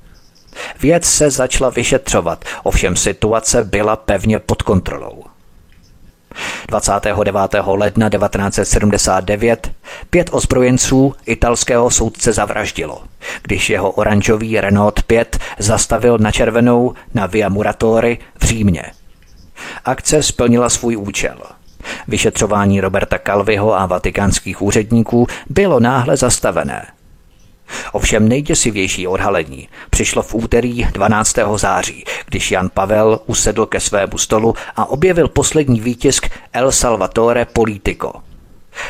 [0.81, 5.23] Věc se začala vyšetřovat, ovšem situace byla pevně pod kontrolou.
[6.67, 7.35] 29.
[7.65, 9.71] ledna 1979
[10.09, 13.03] pět ozbrojenců italského soudce zavraždilo,
[13.41, 18.83] když jeho oranžový Renault 5 zastavil na červenou na Via Muratori v Římě.
[19.85, 21.37] Akce splnila svůj účel.
[22.07, 26.85] Vyšetřování Roberta Calviho a vatikánských úředníků bylo náhle zastavené–
[27.91, 31.35] Ovšem nejděsivější odhalení přišlo v úterý 12.
[31.55, 38.13] září, když Jan Pavel usedl ke svému stolu a objevil poslední výtisk El Salvatore Politico.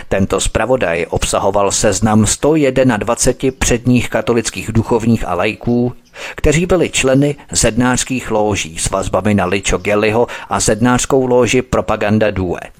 [0.09, 5.93] Tento zpravodaj obsahoval seznam 121 předních katolických duchovních a lajků,
[6.35, 12.59] kteří byli členy zednářských lóží s vazbami na Licho Gelliho a zednářskou lóži Propaganda Due–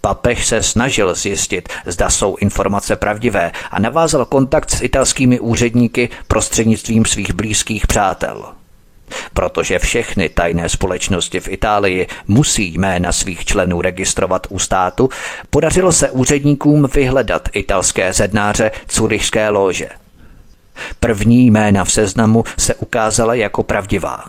[0.00, 7.04] Papež se snažil zjistit, zda jsou informace pravdivé a navázal kontakt s italskými úředníky prostřednictvím
[7.04, 8.44] svých blízkých přátel.
[9.34, 15.08] Protože všechny tajné společnosti v Itálii musí jména svých členů registrovat u státu,
[15.50, 19.88] podařilo se úředníkům vyhledat italské zednáře Curichské lože.
[21.00, 24.24] První jména v seznamu se ukázala jako pravdivá.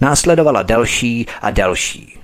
[0.00, 2.18] Následovala další a další.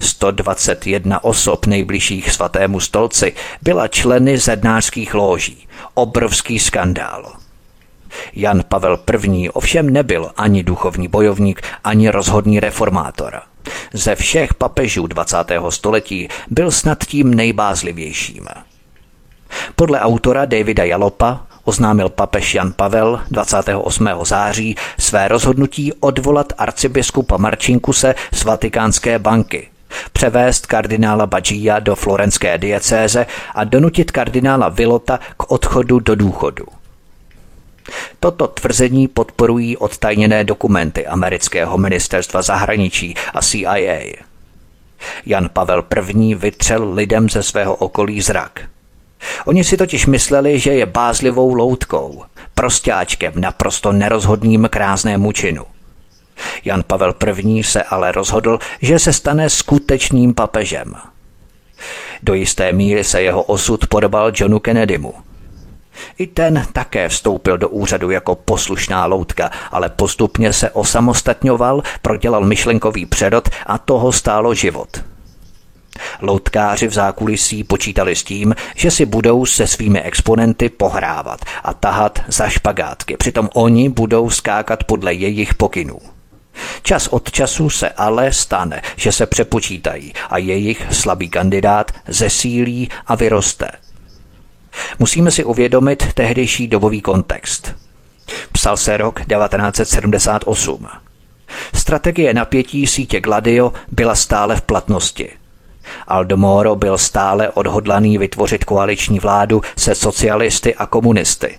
[0.00, 5.68] 121 osob nejbližších svatému stolci byla členy zednářských lóží.
[5.94, 7.32] Obrovský skandál.
[8.32, 8.98] Jan Pavel
[9.32, 9.50] I.
[9.50, 13.40] ovšem nebyl ani duchovní bojovník, ani rozhodný reformátor.
[13.92, 15.36] Ze všech papežů 20.
[15.68, 18.48] století byl snad tím nejbázlivějším.
[19.76, 24.08] Podle autora Davida Jalopa oznámil papež Jan Pavel 28.
[24.22, 29.68] září své rozhodnutí odvolat arcibiskupa Marčinkuse z Vatikánské banky,
[30.12, 36.64] převést kardinála Bagia do florenské diecéze a donutit kardinála Vilota k odchodu do důchodu.
[38.20, 43.98] Toto tvrzení podporují odtajněné dokumenty amerického ministerstva zahraničí a CIA.
[45.26, 45.84] Jan Pavel
[46.18, 46.34] I.
[46.34, 48.60] vytřel lidem ze svého okolí zrak.
[49.44, 52.22] Oni si totiž mysleli, že je bázlivou loutkou,
[52.54, 55.64] prostáčkem, naprosto nerozhodným krásnému činu.
[56.64, 57.14] Jan Pavel
[57.44, 57.62] I.
[57.62, 60.94] se ale rozhodl, že se stane skutečným papežem.
[62.22, 65.14] Do jisté míry se jeho osud podobal Johnu Kennedymu–
[66.18, 73.06] i ten také vstoupil do úřadu jako poslušná loutka, ale postupně se osamostatňoval, prodělal myšlenkový
[73.06, 75.04] přerod a toho stálo život.
[76.20, 82.18] Loutkáři v zákulisí počítali s tím, že si budou se svými exponenty pohrávat a tahat
[82.28, 85.98] za špagátky, přitom oni budou skákat podle jejich pokynů.
[86.82, 93.14] Čas od času se ale stane, že se přepočítají a jejich slabý kandidát zesílí a
[93.14, 93.68] vyroste–
[94.98, 97.74] Musíme si uvědomit tehdejší dobový kontext.
[98.52, 100.88] Psal se rok 1978.
[101.74, 105.30] Strategie napětí sítě Gladio byla stále v platnosti.
[106.08, 111.58] Aldo Moro byl stále odhodlaný vytvořit koaliční vládu se socialisty a komunisty.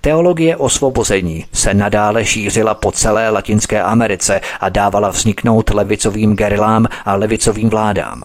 [0.00, 7.14] Teologie osvobození se nadále šířila po celé Latinské Americe a dávala vzniknout levicovým gerilám a
[7.14, 8.22] levicovým vládám.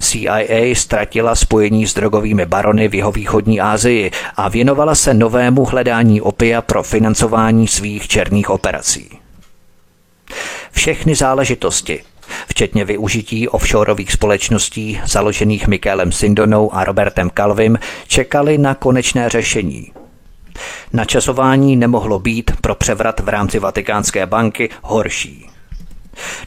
[0.00, 6.20] CIA ztratila spojení s drogovými barony v jeho východní Asii a věnovala se novému hledání
[6.20, 9.18] opia pro financování svých černých operací.
[10.72, 12.02] Všechny záležitosti,
[12.48, 19.92] včetně využití offshoreových společností založených Mikelem Sindonou a Robertem Calvim, čekali na konečné řešení.
[20.92, 25.50] Načasování nemohlo být pro převrat v rámci Vatikánské banky horší.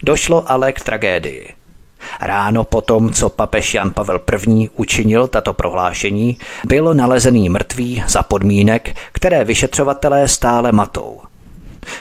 [0.03, 1.53] Došlo ale k tragédii–
[2.21, 4.69] Ráno potom, co papež Jan Pavel I.
[4.75, 11.21] učinil tato prohlášení, byl nalezený mrtvý za podmínek, které vyšetřovatelé stále matou.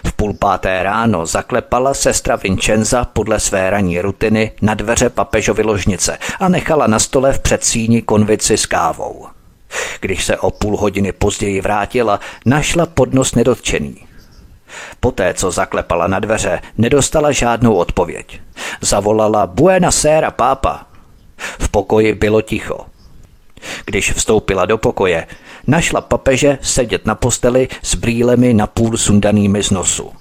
[0.07, 6.19] V půl páté ráno zaklepala sestra Vincenza podle své ranní rutiny na dveře papežovy ložnice
[6.41, 9.27] a nechala na stole v předsíni konvici s kávou.
[10.01, 14.07] Když se o půl hodiny později vrátila, našla podnos nedotčený.
[15.01, 18.41] Poté, co zaklepala na dveře, nedostala žádnou odpověď.
[18.81, 20.87] Zavolala Buena sera, pápa.
[21.59, 22.87] V pokoji bylo ticho.
[23.85, 25.27] Když vstoupila do pokoje,
[25.67, 30.13] našla papeže sedět na posteli s brýlemi napůl sundanými z nosu.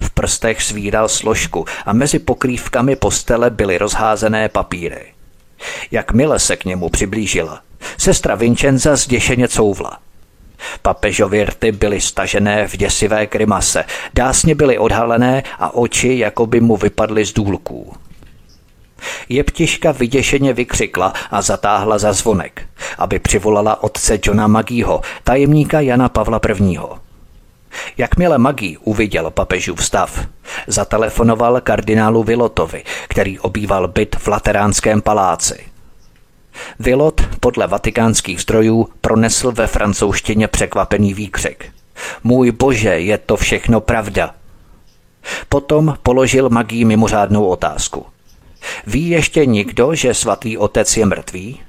[0.00, 5.12] V prstech svíral složku a mezi pokrývkami postele byly rozházené papíry.
[5.90, 7.60] Jakmile se k němu přiblížila,
[7.98, 9.98] sestra Vincenza zděšeně couvla.
[10.82, 13.84] Papežovy rty byly stažené v děsivé krymase,
[14.14, 17.92] dásně byly odhalené a oči jako by mu vypadly z důlků.
[19.28, 22.62] Jeptiška vyděšeně vykřikla a zatáhla za zvonek,
[22.98, 26.78] aby přivolala otce Johna Magího, tajemníka Jana Pavla I.
[27.98, 30.26] Jakmile Magí uviděl papežův stav,
[30.66, 35.66] zatelefonoval kardinálu Vilotovi, který obýval byt v Lateránském paláci–
[36.78, 41.72] Vilot podle vatikánských zdrojů pronesl ve francouzštině překvapený výkřik.
[42.24, 44.34] Můj bože, je to všechno pravda.
[45.48, 48.06] Potom položil magii mimořádnou otázku.
[48.86, 51.60] Ví ještě někdo, že svatý otec je mrtvý?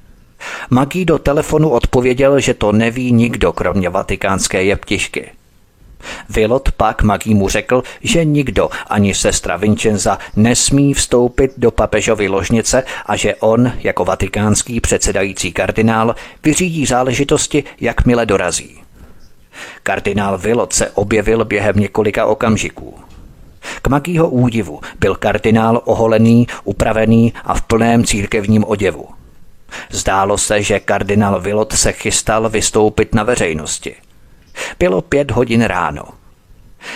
[0.69, 5.31] Magí do telefonu odpověděl, že to neví nikdo, kromě vatikánské jeptišky.
[6.29, 13.15] Vilot pak Magímu řekl, že nikdo, ani sestra Vincenza, nesmí vstoupit do papežovy ložnice a
[13.15, 18.81] že on, jako vatikánský předsedající kardinál, vyřídí záležitosti, jakmile dorazí.
[19.83, 22.95] Kardinál Vilot se objevil během několika okamžiků.
[23.81, 29.07] K Magího údivu byl kardinál oholený, upravený a v plném církevním oděvu.
[29.89, 33.95] Zdálo se, že kardinál Vilot se chystal vystoupit na veřejnosti–
[34.79, 36.03] bylo pět hodin ráno.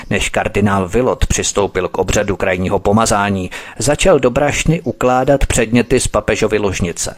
[0.09, 6.57] Než kardinál Vilot přistoupil k obřadu krajního pomazání, začal do brašny ukládat předměty z papežovy
[6.57, 7.15] ložnice.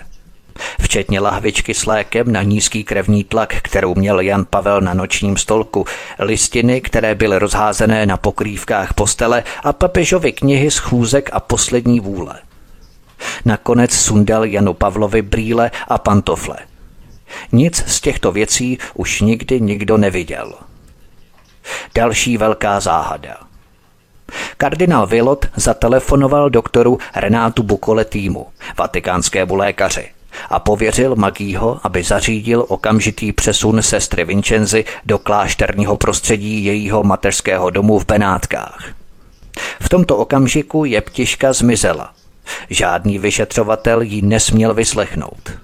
[0.81, 5.85] včetně lahvičky s lékem na nízký krevní tlak, kterou měl Jan Pavel na nočním stolku,
[6.19, 12.39] listiny, které byly rozházené na pokrývkách postele a papežovy knihy z chůzek a poslední vůle.
[13.45, 16.57] Nakonec sundal Janu Pavlovi brýle a pantofle.
[17.51, 20.53] Nic z těchto věcí už nikdy nikdo neviděl.
[21.95, 23.37] Další velká záhada.
[24.57, 30.09] Kardinál Vilot zatelefonoval doktoru Renátu Bukoletýmu, vatikánskému lékaři,
[30.49, 37.99] a pověřil Magího, aby zařídil okamžitý přesun sestry Vincenzy do klášterního prostředí jejího mateřského domu
[37.99, 38.93] v Benátkách.
[39.81, 42.13] V tomto okamžiku je ptiška zmizela.
[42.69, 45.62] Žádný vyšetřovatel ji nesměl vyslechnout.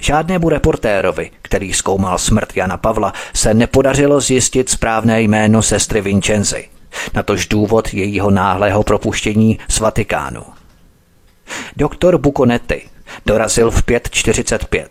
[0.00, 6.68] Žádnému reportérovi, který zkoumal smrt Jana Pavla, se nepodařilo zjistit správné jméno sestry Vincenzy,
[7.14, 10.42] natož důvod jejího náhlého propuštění z Vatikánu.
[11.76, 12.82] Doktor Bukonetti
[13.26, 14.86] dorazil v 5.45.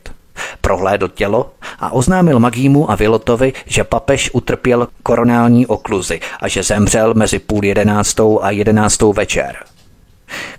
[0.62, 7.14] Prohlédl tělo a oznámil Magímu a Vilotovi, že papež utrpěl koronální okluzi a že zemřel
[7.14, 9.56] mezi půl jedenáctou a jedenáctou večer.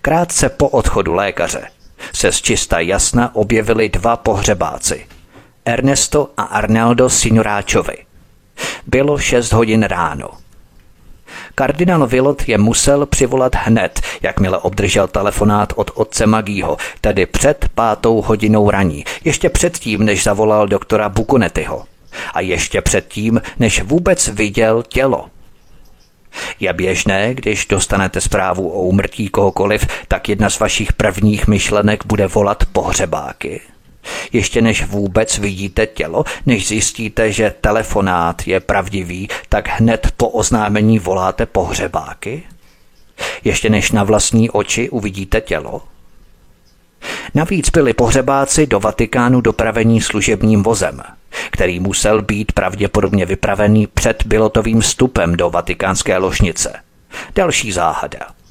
[0.02, 1.62] Krátce po odchodu lékaře
[2.14, 5.06] se z čista jasna objevili dva pohřebáci.
[5.64, 7.96] Ernesto a Arnaldo Signoráčovi.
[8.86, 10.30] Bylo 6 hodin ráno.
[11.54, 18.22] Kardinál Vilot je musel přivolat hned, jakmile obdržel telefonát od otce Magího, tedy před pátou
[18.22, 21.84] hodinou raní, ještě předtím, než zavolal doktora Bukonetyho.
[22.34, 25.26] A ještě předtím, než vůbec viděl tělo.
[26.60, 32.26] Je běžné, když dostanete zprávu o umrtí kohokoliv, tak jedna z vašich prvních myšlenek bude
[32.26, 33.60] volat pohřebáky.
[34.32, 40.98] Ještě než vůbec vidíte tělo, než zjistíte, že telefonát je pravdivý, tak hned po oznámení
[40.98, 42.42] voláte pohřebáky?
[43.44, 45.82] Ještě než na vlastní oči uvidíte tělo?
[47.34, 51.02] Navíc byli pohřebáci do Vatikánu dopravení služebním vozem,
[51.50, 56.72] který musel být pravděpodobně vypravený před pilotovým vstupem do vatikánské ložnice.
[57.34, 58.20] Další záhada–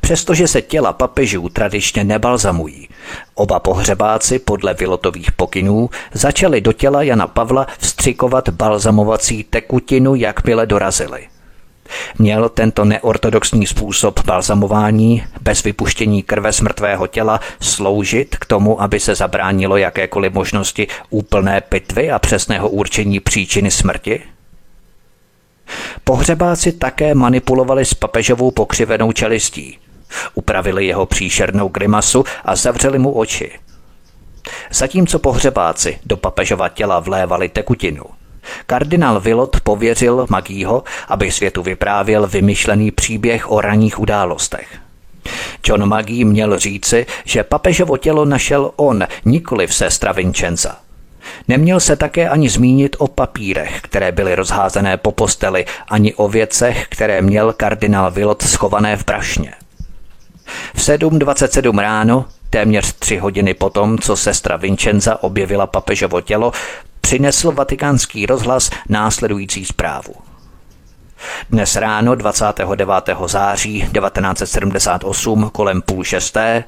[0.00, 2.88] Přestože se těla papežů tradičně nebalzamují,
[3.34, 11.28] oba pohřebáci podle Vilotových pokynů začali do těla Jana Pavla vstřikovat balzamovací tekutinu, jakmile dorazili.
[12.18, 19.00] Měl tento neortodoxní způsob balzamování bez vypuštění krve z mrtvého těla sloužit k tomu, aby
[19.00, 24.22] se zabránilo jakékoliv možnosti úplné pitvy a přesného určení příčiny smrti?
[26.04, 29.78] Pohřebáci také manipulovali s papežovou pokřivenou čelistí.
[30.34, 33.50] Upravili jeho příšernou grimasu a zavřeli mu oči.
[34.70, 38.04] Zatímco pohřebáci do papežova těla vlévali tekutinu,
[38.66, 44.78] kardinál Vilot pověřil Magího, aby světu vyprávěl vymyšlený příběh o ranních událostech.
[45.66, 50.76] John Magí měl říci, že papežovo tělo našel on, nikoli sestra Vincenza.
[51.48, 56.86] Neměl se také ani zmínit o papírech, které byly rozházené po posteli, ani o věcech,
[56.88, 59.52] které měl kardinál Vilot schované v prašně.
[60.74, 66.52] V 7.27 ráno, téměř tři hodiny potom, co sestra Vincenza objevila papežovo tělo,
[67.00, 70.14] přinesl vatikánský rozhlas následující zprávu.
[71.50, 72.94] Dnes ráno 29.
[73.26, 76.64] září 1978 kolem půl šesté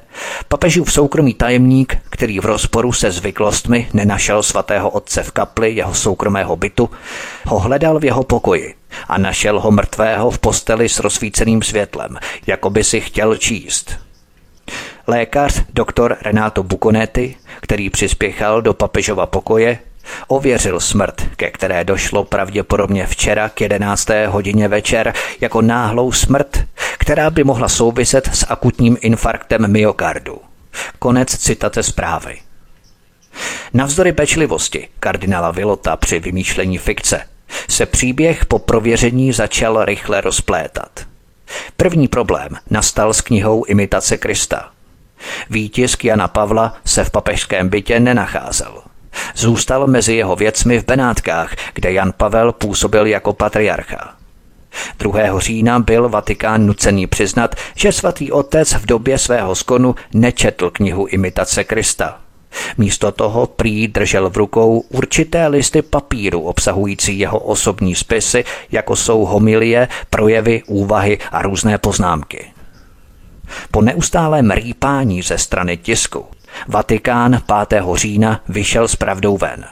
[0.47, 6.55] papežův soukromý tajemník, který v rozporu se zvyklostmi nenašel svatého otce v kapli jeho soukromého
[6.55, 6.89] bytu,
[7.45, 8.75] ho hledal v jeho pokoji
[9.07, 12.17] a našel ho mrtvého v posteli s rozsvíceným světlem,
[12.47, 13.95] jako by si chtěl číst.
[15.07, 19.79] Lékař doktor Renato Buconetti, který přispěchal do papežova pokoje,
[20.27, 24.07] Ověřil smrt, ke které došlo pravděpodobně včera k 11.
[24.27, 26.63] hodině večer, jako náhlou smrt,
[26.97, 30.37] která by mohla souviset s akutním infarktem myokardu.
[30.99, 32.37] Konec citace zprávy.
[33.73, 37.21] Navzdory pečlivosti kardinála Vilota při vymýšlení fikce
[37.69, 40.99] se příběh po prověření začal rychle rozplétat.
[41.77, 44.69] První problém nastal s knihou Imitace Krista.
[45.49, 48.81] Výtisk Jana Pavla se v papežském bytě nenacházel–
[49.35, 54.15] Zůstal mezi jeho věcmi v Benátkách, kde Jan Pavel působil jako patriarcha.
[54.99, 55.39] 2.
[55.39, 61.63] října byl Vatikán nucený přiznat, že svatý otec v době svého skonu nečetl knihu Imitace
[61.63, 62.19] Krista.
[62.77, 69.25] Místo toho prý držel v rukou určité listy papíru obsahující jeho osobní spisy, jako jsou
[69.25, 72.45] homilie, projevy, úvahy a různé poznámky.
[73.71, 76.25] Po neustálém rýpání ze strany tisku
[76.67, 77.83] Vatikán 5.
[77.95, 79.65] října vyšel s pravdou ven.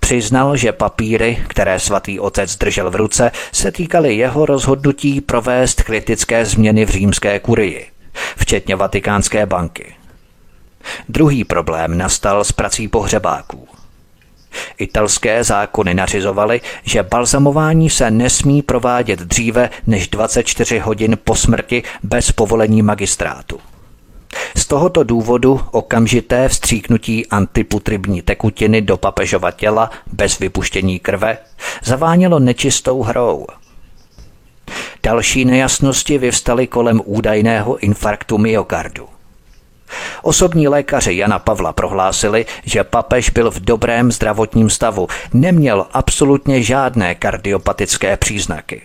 [0.00, 6.44] Přiznal, že papíry, které svatý otec držel v ruce, se týkaly jeho rozhodnutí provést kritické
[6.44, 7.86] změny v římské kurii,
[8.36, 9.94] včetně Vatikánské banky.
[11.08, 13.68] Druhý problém nastal s prací pohřebáků.
[14.78, 22.32] Italské zákony nařizovaly, že balzamování se nesmí provádět dříve než 24 hodin po smrti bez
[22.32, 23.60] povolení magistrátu.
[24.56, 31.38] Z tohoto důvodu okamžité vstříknutí antiputribní tekutiny do papežova těla bez vypuštění krve
[31.84, 33.46] zavánělo nečistou hrou.
[35.02, 39.15] Další nejasnosti vyvstaly kolem údajného infarktu myokardu.
[40.22, 47.14] Osobní lékaři Jana Pavla prohlásili, že papež byl v dobrém zdravotním stavu, neměl absolutně žádné
[47.14, 48.82] kardiopatické příznaky.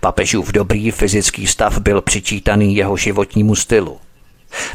[0.00, 3.98] Papežův dobrý fyzický stav byl přičítaný jeho životnímu stylu.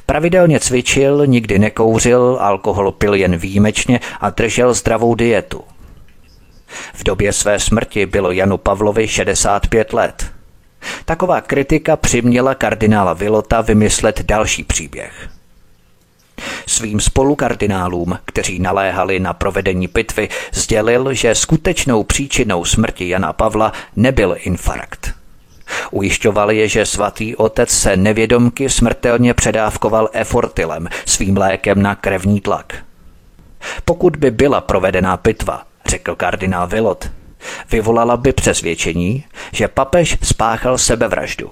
[0.06, 5.64] Pravidelně cvičil, nikdy nekouřil, alkohol pil jen výjimečně a držel zdravou dietu.
[6.93, 10.32] V době své smrti bylo Janu Pavlovi 65 let.
[11.06, 15.30] Taková kritika přiměla kardinála Vilota vymyslet další příběh.
[16.68, 24.36] Svým spolukardinálům, kteří naléhali na provedení pitvy, sdělil, že skutečnou příčinou smrti Jana Pavla nebyl
[24.39, 25.14] infarkt.
[25.91, 32.76] Ujišťoval je, že svatý otec se nevědomky smrtelně předávkoval efortilem, svým lékem na krevní tlak.
[33.86, 37.10] Pokud by byla provedená pitva, řekl kardinál Vilot,
[37.72, 41.51] vyvolala by přesvědčení, že papež spáchal sebevraždu.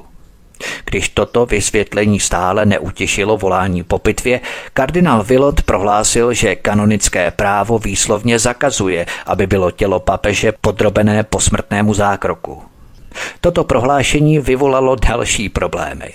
[0.86, 4.39] Když toto vysvětlení stále neutěšilo volání po pitvě,
[4.74, 12.62] kardinál Vilot prohlásil, že kanonické právo výslovně zakazuje, aby bylo tělo papeže podrobené posmrtnému zákroku.
[13.41, 16.14] Toto prohlášení vyvolalo další problémy.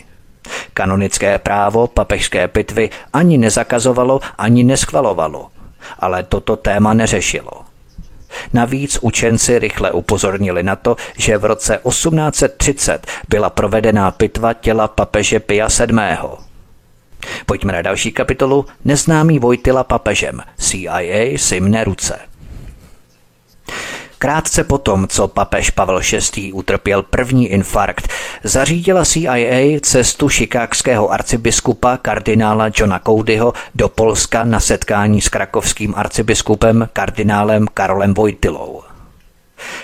[0.74, 5.48] Kanonické právo papežské pitvy ani nezakazovalo, ani neschvalovalo,
[5.98, 7.61] ale toto téma neřešilo.
[8.52, 15.40] Navíc učenci rychle upozornili na to, že v roce 1830 byla provedená pitva těla papeže
[15.40, 15.98] Pia VII.
[17.46, 20.40] Pojďme na další kapitolu Neznámý Vojtila papežem.
[20.58, 22.31] CIA si mne ruce.
[24.22, 26.00] Krátce potom, co papež Pavel
[26.36, 26.52] VI.
[26.52, 28.08] utrpěl první infarkt,
[28.44, 36.88] zařídila CIA cestu šikákského arcibiskupa kardinála Johna Codyho do Polska na setkání s krakovským arcibiskupem
[36.92, 38.82] kardinálem Karolem Vojtilou.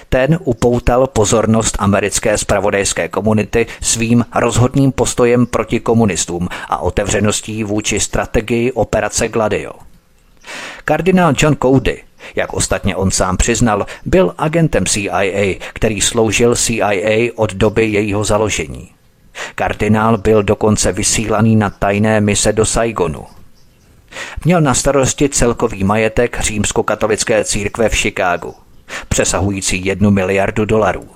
[0.08, 8.72] Ten upoutal pozornost americké spravodajské komunity svým rozhodným postojem proti komunistům a otevřeností vůči strategii
[8.72, 9.72] operace Gladio.
[10.84, 17.54] Kardinál John Cody jak ostatně on sám přiznal, byl agentem CIA, který sloužil CIA od
[17.54, 18.90] doby jejího založení.
[19.54, 23.26] Kardinál byl dokonce vysílaný na tajné mise do Saigonu.
[24.44, 28.54] Měl na starosti celkový majetek římskokatolické církve v Chicagu,
[29.08, 31.08] přesahující jednu miliardu dolarů.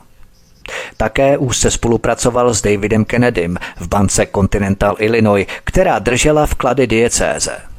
[0.97, 7.72] Také už se spolupracoval s Davidem Kennedym v bance Continental Illinois, která držela vklady diecéze.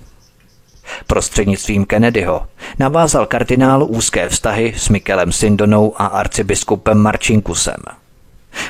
[1.07, 2.47] Prostřednictvím Kennedyho
[2.79, 7.77] navázal kardinál úzké vztahy s Mikelem Sindonou a arcibiskupem Marčinkusem.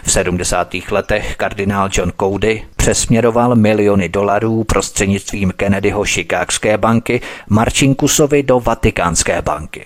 [0.03, 0.75] V 70.
[0.91, 9.85] letech kardinál John Cody přesměroval miliony dolarů prostřednictvím Kennedyho Chicagské banky Marčinkusovi do Vatikánské banky.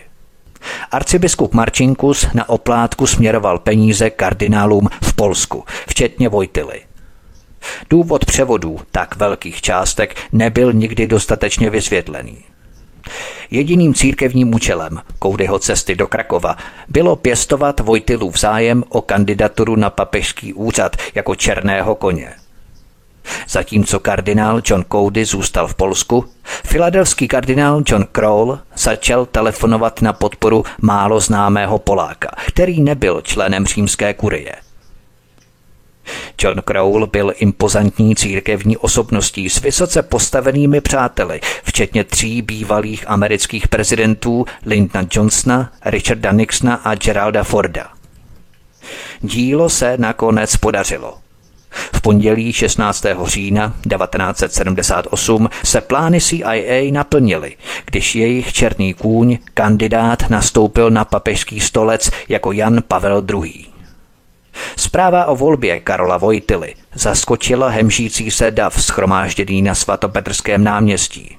[0.92, 6.87] Arcibiskup Marčinkus na oplátku směroval peníze kardinálům v Polsku, včetně Vojtily.
[7.90, 12.38] Důvod převodů tak velkých částek nebyl nikdy dostatečně vysvětlený.
[13.52, 16.56] Jediným církevním účelem Koudyho cesty do Krakova
[16.88, 22.34] bylo pěstovat Vojtilův zájem o kandidaturu na papežský úřad jako černého koně.
[23.50, 30.64] Zatímco kardinál John Cody zůstal v Polsku, filadelský kardinál John Kroll začal telefonovat na podporu
[30.82, 34.56] málo známého Poláka, který nebyl členem římské kurie–
[36.42, 44.46] John Crowell byl impozantní církevní osobností s vysoce postavenými přáteli, včetně tří bývalých amerických prezidentů
[44.66, 47.88] Lyndona Johnsona, Richarda Nixona a Geralda Forda.
[49.22, 51.18] Dílo se nakonec podařilo.
[51.70, 53.06] V pondělí 16.
[53.26, 57.56] října 1978 se plány CIA naplnily,
[57.86, 63.77] když jejich černý kůň, kandidát, nastoupil na papežský stolec jako Jan Pavel II.
[64.76, 71.38] Zpráva o volbě Karola Vojtily zaskočila hemžící se dav schromážděný na svatopetrském náměstí.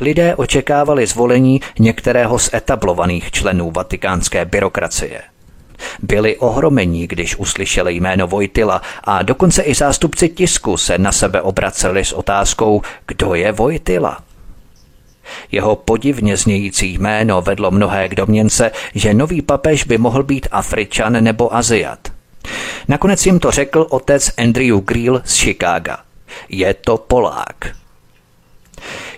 [0.00, 5.22] Lidé očekávali zvolení některého z etablovaných členů vatikánské byrokracie.
[6.02, 12.04] Byli ohromení, když uslyšeli jméno Vojtila a dokonce i zástupci tisku se na sebe obraceli
[12.04, 14.18] s otázkou, kdo je Vojtila.
[15.52, 21.24] Jeho podivně znějící jméno vedlo mnohé k domněnce, že nový papež by mohl být Afričan
[21.24, 21.98] nebo Aziat–
[22.88, 25.98] Nakonec jim to řekl otec Andrew Greel z Chicaga.
[26.48, 27.76] Je to Polák.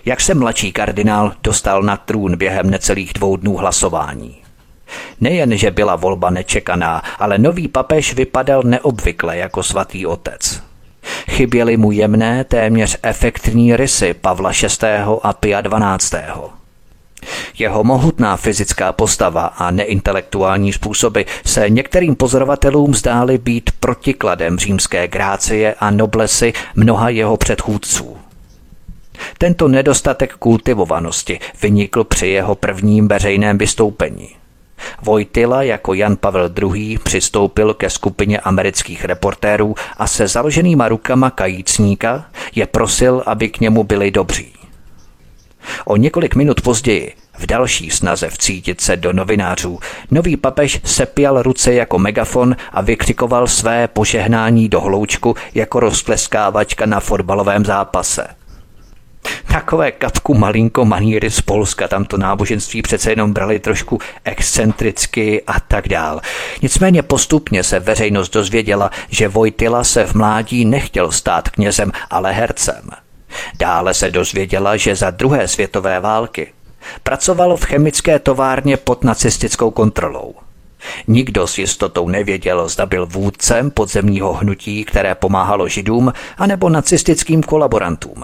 [0.05, 4.37] jak se mladší kardinál dostal na trůn během necelých dvou dnů hlasování.
[5.21, 10.63] Nejen, že byla volba nečekaná, ale nový papež vypadal neobvykle jako svatý otec.
[11.29, 14.87] Chyběly mu jemné, téměř efektní rysy Pavla VI.
[15.23, 16.60] a Pia XII.
[17.57, 25.75] Jeho mohutná fyzická postava a neintelektuální způsoby se některým pozorovatelům zdály být protikladem římské grácie
[25.79, 28.17] a noblesy mnoha jeho předchůdců.
[29.37, 34.29] Tento nedostatek kultivovanosti vynikl při jeho prvním veřejném vystoupení.
[35.01, 36.97] Vojtila jako Jan Pavel II.
[36.97, 43.83] přistoupil ke skupině amerických reportérů a se založenýma rukama kajícníka je prosil, aby k němu
[43.83, 44.60] byli dobří.
[45.85, 49.79] O několik minut později, v další snaze vcítit se do novinářů,
[50.11, 56.99] nový papež sepěl ruce jako megafon a vykřikoval své požehnání do hloučku jako rozkleskávačka na
[56.99, 58.27] fotbalovém zápase–
[59.47, 65.59] takové kapku malinko maníry z Polska, tam to náboženství přece jenom brali trošku excentricky a
[65.59, 66.21] tak dál.
[66.61, 72.89] Nicméně postupně se veřejnost dozvěděla, že Vojtila se v mládí nechtěl stát knězem, ale hercem.
[73.59, 76.53] Dále se dozvěděla, že za druhé světové války
[77.03, 80.35] pracoval v chemické továrně pod nacistickou kontrolou.
[81.07, 88.23] Nikdo s jistotou nevěděl, zda byl vůdcem podzemního hnutí, které pomáhalo židům, anebo nacistickým kolaborantům.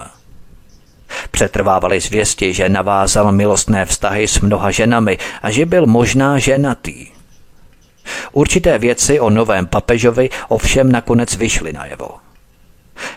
[1.30, 7.06] Přetrvávaly zvěsti, že navázal milostné vztahy s mnoha ženami a že byl možná ženatý.
[8.32, 12.27] Určité věci o novém papežovi ovšem nakonec vyšly najevo.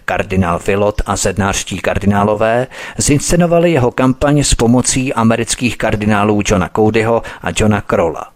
[0.06, 2.68] Kardinál Filot a sednářští kardinálové
[2.98, 8.32] zinscenovali jeho kampaň s pomocí amerických kardinálů Johna Codyho a Johna Krolla.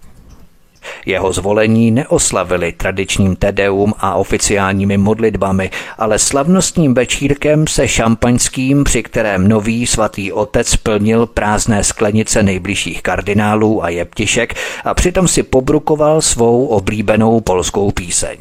[1.06, 9.48] Jeho zvolení neoslavili tradičním tedeum a oficiálními modlitbami, ale slavnostním večírkem se šampaňským, při kterém
[9.48, 16.66] nový svatý otec plnil prázdné sklenice nejbližších kardinálů a jeptišek a přitom si pobrukoval svou
[16.66, 18.38] oblíbenou polskou píseň.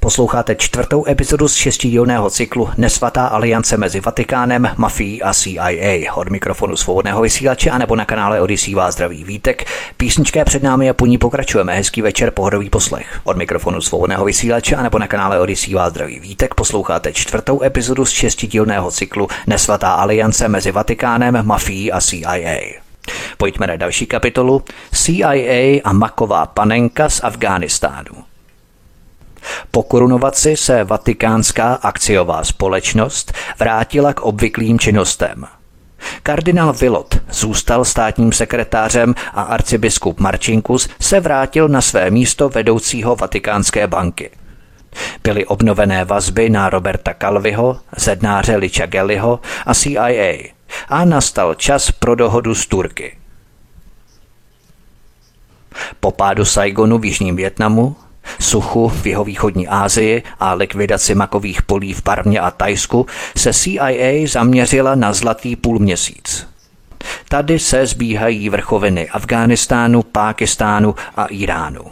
[0.00, 6.14] Posloucháte čtvrtou epizodu z šestidílného cyklu Nesvatá aliance mezi Vatikánem, mafií a CIA.
[6.14, 9.64] Od mikrofonu svobodného vysílače a nebo na kanále Odisí vás zdraví vítek.
[9.96, 11.74] Písnička je před námi a po ní pokračujeme.
[11.74, 13.20] Hezký večer, pohodový poslech.
[13.24, 16.54] Od mikrofonu svobodného vysílače a nebo na kanále Odisí vás zdraví vítek.
[16.54, 22.58] Posloucháte čtvrtou epizodu z šestidílného cyklu Nesvatá aliance mezi Vatikánem, mafií a CIA.
[23.36, 28.31] Pojďme na další kapitolu CIA a maková panenka z Afghánistánu.
[29.70, 35.44] Po korunovaci se Vatikánská akciová společnost vrátila k obvyklým činnostem.
[36.22, 43.86] Kardinál Vilot zůstal státním sekretářem a arcibiskup Marcinkus se vrátil na své místo vedoucího Vatikánské
[43.86, 44.30] banky.
[45.22, 50.38] Byly obnovené vazby na Roberta Calviho, zednáře Licha Gelliho a CIA
[50.88, 53.16] a nastal čas pro dohodu s Turky.
[56.00, 57.96] Po pádu Saigonu v Jižním Větnamu
[58.40, 63.06] suchu v jeho východní Asii a likvidaci makových polí v Parmě a Tajsku
[63.36, 66.46] se CIA zaměřila na zlatý půlměsíc.
[67.28, 71.84] Tady se zbíhají vrchoviny Afghánistánu, Pákistánu a Iránu.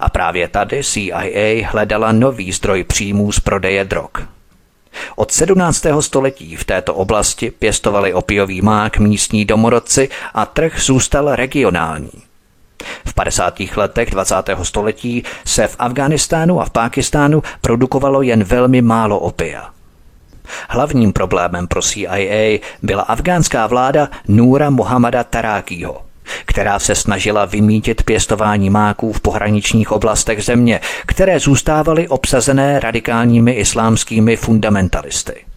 [0.00, 4.10] A právě tady CIA hledala nový zdroj příjmů z prodeje drog.
[5.16, 5.86] Od 17.
[6.00, 12.31] století v této oblasti pěstovali opiový mák místní domorodci a trh zůstal regionální.
[13.04, 13.60] V 50.
[13.76, 14.34] letech 20.
[14.62, 19.70] století se v Afghánistánu a v Pákistánu produkovalo jen velmi málo opia.
[20.68, 26.02] Hlavním problémem pro CIA byla afgánská vláda Núra Mohamada Tarákího,
[26.44, 34.36] která se snažila vymítit pěstování máků v pohraničních oblastech země, které zůstávaly obsazené radikálními islámskými
[34.36, 35.51] fundamentalisty.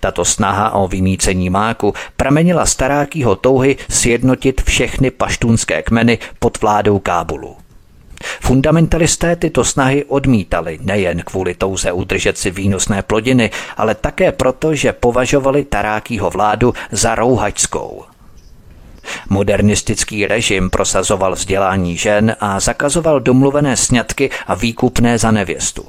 [0.00, 7.56] Tato snaha o vymícení máku pramenila starákýho touhy sjednotit všechny paštunské kmeny pod vládou Kábulu.
[8.40, 14.92] Fundamentalisté tyto snahy odmítali nejen kvůli touze udržet si výnosné plodiny, ale také proto, že
[14.92, 18.04] považovali tarákýho vládu za rouhačskou.
[19.28, 25.86] Modernistický režim prosazoval vzdělání žen a zakazoval domluvené sňatky a výkupné za nevěstu.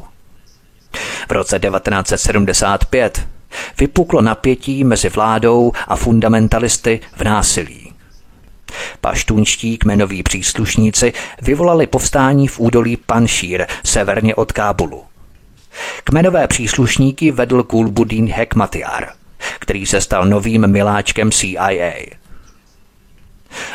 [1.29, 3.27] V roce 1975
[3.79, 7.93] vypuklo napětí mezi vládou a fundamentalisty v násilí.
[9.01, 15.03] Paštunčtí kmenoví příslušníci vyvolali povstání v údolí Panšír, severně od Kábulu.
[16.03, 19.09] Kmenové příslušníky vedl Gulbuddin Hekmatyar,
[19.59, 21.91] který se stal novým miláčkem CIA.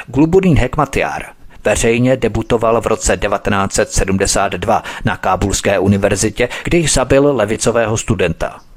[0.07, 1.23] Gulbuddin Hekmatyar
[1.65, 8.61] veřejně debutoval v roce 1972 na Kábulské univerzitě, kdy zabil levicového studenta–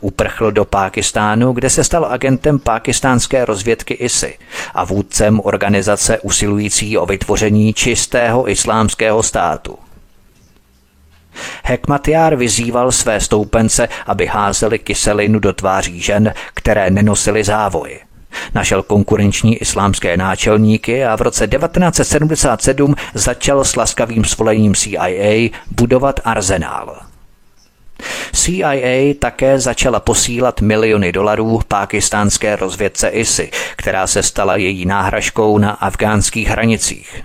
[0.00, 4.38] Uprchl do Pákistánu, kde se stal agentem pákistánské rozvědky ISI
[4.74, 9.78] a vůdcem organizace usilující o vytvoření čistého islámského státu.
[11.64, 18.00] Hekmatyár vyzýval své stoupence, aby házeli kyselinu do tváří žen, které nenosily závoj.
[18.54, 26.96] Našel konkurenční islámské náčelníky a v roce 1977 začal s laskavým svolením CIA budovat arzenál.
[28.32, 35.70] CIA také začala posílat miliony dolarů pákistánské rozvědce ISI, která se stala její náhražkou na
[35.70, 37.24] afgánských hranicích.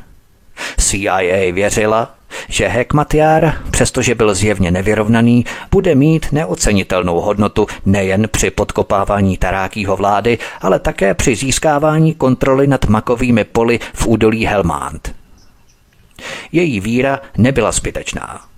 [0.77, 2.15] CIA věřila,
[2.49, 10.37] že Hekmatyar, přestože byl zjevně nevyrovnaný, bude mít neocenitelnou hodnotu nejen při podkopávání tarákýho vlády,
[10.61, 15.15] ale také při získávání kontroly nad makovými poli v údolí Helmand.
[16.51, 18.48] Její víra nebyla zbytečná.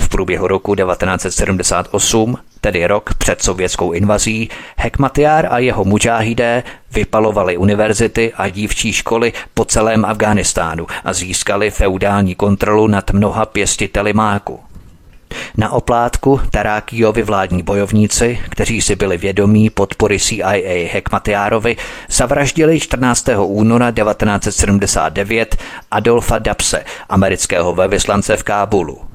[0.00, 6.62] V průběhu roku 1978, tedy rok před sovětskou invazí, Hekmatyar a jeho mužáhidé
[6.92, 14.12] vypalovali univerzity a dívčí školy po celém Afghánistánu a získali feudální kontrolu nad mnoha pěstiteli
[14.12, 14.60] máku.
[15.56, 21.76] Na oplátku Tarákiovi vládní bojovníci, kteří si byli vědomí podpory CIA Hekmatyárovi,
[22.08, 23.28] zavraždili 14.
[23.44, 25.56] února 1979
[25.90, 29.07] Adolfa Dapse, amerického velvyslance v Kábulu.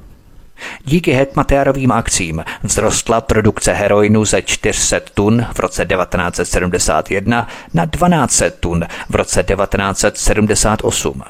[0.86, 8.86] Díky hetmatérovým akcím vzrostla produkce heroinu ze 400 tun v roce 1971 na 1200 tun
[9.10, 11.24] v roce 1978.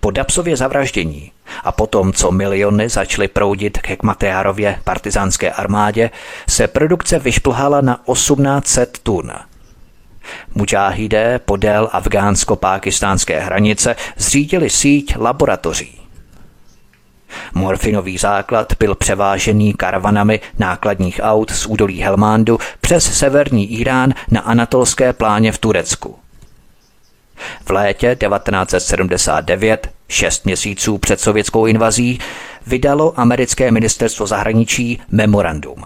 [0.00, 1.32] Po Dapsově zavraždění
[1.64, 6.10] a potom, co miliony začaly proudit k Hekmatérově partizánské armádě,
[6.48, 9.32] se produkce vyšplhala na 1800 tun.
[10.54, 16.05] Mujahidé podél afgánsko-pákistánské hranice zřídili síť laboratoří.
[17.54, 25.12] Morfinový základ byl převážený karavanami nákladních aut z údolí Helmándu přes severní Irán na anatolské
[25.12, 26.18] pláně v Turecku.
[27.64, 32.18] V létě 1979, šest měsíců před sovětskou invazí,
[32.66, 35.84] vydalo americké ministerstvo zahraničí memorandum.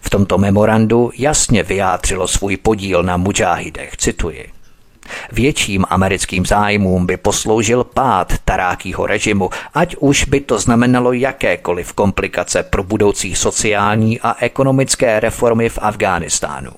[0.00, 4.57] V tomto memorandu jasně vyjádřilo svůj podíl na mujahidech, cituji.
[5.32, 12.62] Větším americkým zájmům by posloužil pád tarákýho režimu, ať už by to znamenalo jakékoliv komplikace
[12.62, 16.70] pro budoucí sociální a ekonomické reformy v Afghánistánu.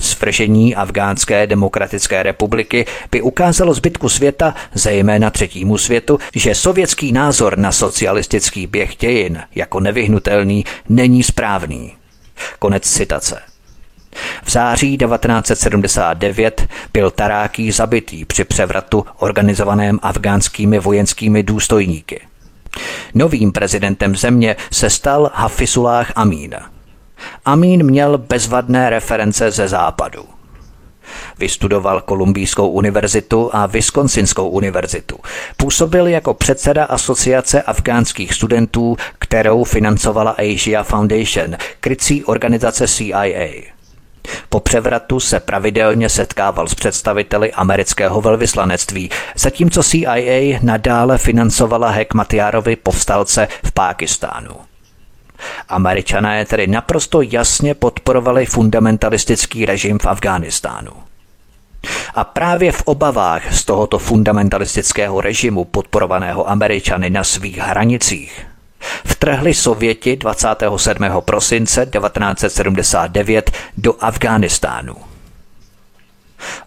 [0.00, 7.72] Svržení Afgánské demokratické republiky by ukázalo zbytku světa, zejména třetímu světu, že sovětský názor na
[7.72, 11.92] socialistický běh dějin jako nevyhnutelný není správný.
[12.58, 13.53] Konec citace.
[14.44, 22.20] V září 1979 byl Taráký zabitý při převratu organizovaném afgánskými vojenskými důstojníky.
[23.14, 26.54] Novým prezidentem země se stal Hafisullah Amin.
[27.44, 30.24] Amin měl bezvadné reference ze západu.
[31.38, 35.18] Vystudoval Kolumbijskou univerzitu a Wisconsinskou univerzitu.
[35.56, 43.73] Působil jako předseda asociace afgánských studentů, kterou financovala Asia Foundation, krycí organizace CIA.
[44.48, 53.48] Po převratu se pravidelně setkával s představiteli amerického velvyslanectví, zatímco CIA nadále financovala Hekmatyárovi povstalce
[53.64, 54.56] v Pákistánu.
[55.68, 60.92] Američané tedy naprosto jasně podporovali fundamentalistický režim v Afghánistánu.
[62.14, 68.46] A právě v obavách z tohoto fundamentalistického režimu podporovaného Američany na svých hranicích
[69.06, 71.04] vtrhli Sověti 27.
[71.20, 74.96] prosince 1979 do Afghánistánu.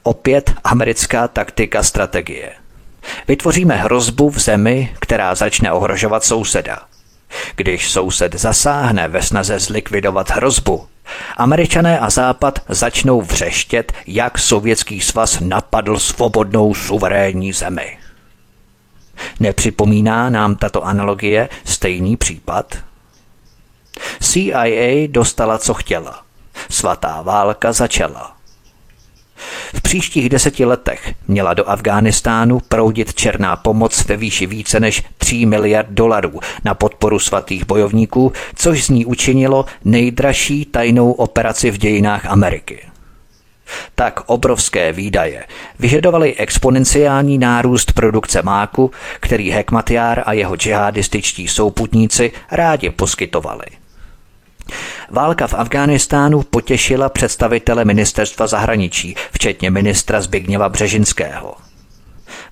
[0.04, 2.52] Opět americká taktika strategie.
[3.28, 6.80] Vytvoříme hrozbu v zemi, která začne ohrožovat souseda.
[7.56, 10.88] Když soused zasáhne ve snaze zlikvidovat hrozbu,
[11.38, 17.98] Američané a Západ začnou vřeštět, jak Sovětský svaz napadl svobodnou suverénní zemi.
[19.40, 22.76] Nepřipomíná nám tato analogie stejný případ?
[24.20, 26.22] CIA dostala, co chtěla.
[26.70, 28.38] Svatá válka začala.
[29.76, 35.46] V příštích deseti letech měla do Afghánistánu proudit černá pomoc ve výši více než 3
[35.46, 42.26] miliard dolarů na podporu svatých bojovníků, což z ní učinilo nejdražší tajnou operaci v dějinách
[42.26, 42.82] Ameriky
[43.96, 45.46] tak obrovské výdaje
[45.80, 53.66] vyžadovaly exponenciální nárůst produkce máku, který Hekmatyár a jeho džihadističtí souputníci rádi poskytovali.
[55.10, 61.56] Válka v Afghánistánu potěšila představitele ministerstva zahraničí, včetně ministra Zbigněva Břežinského.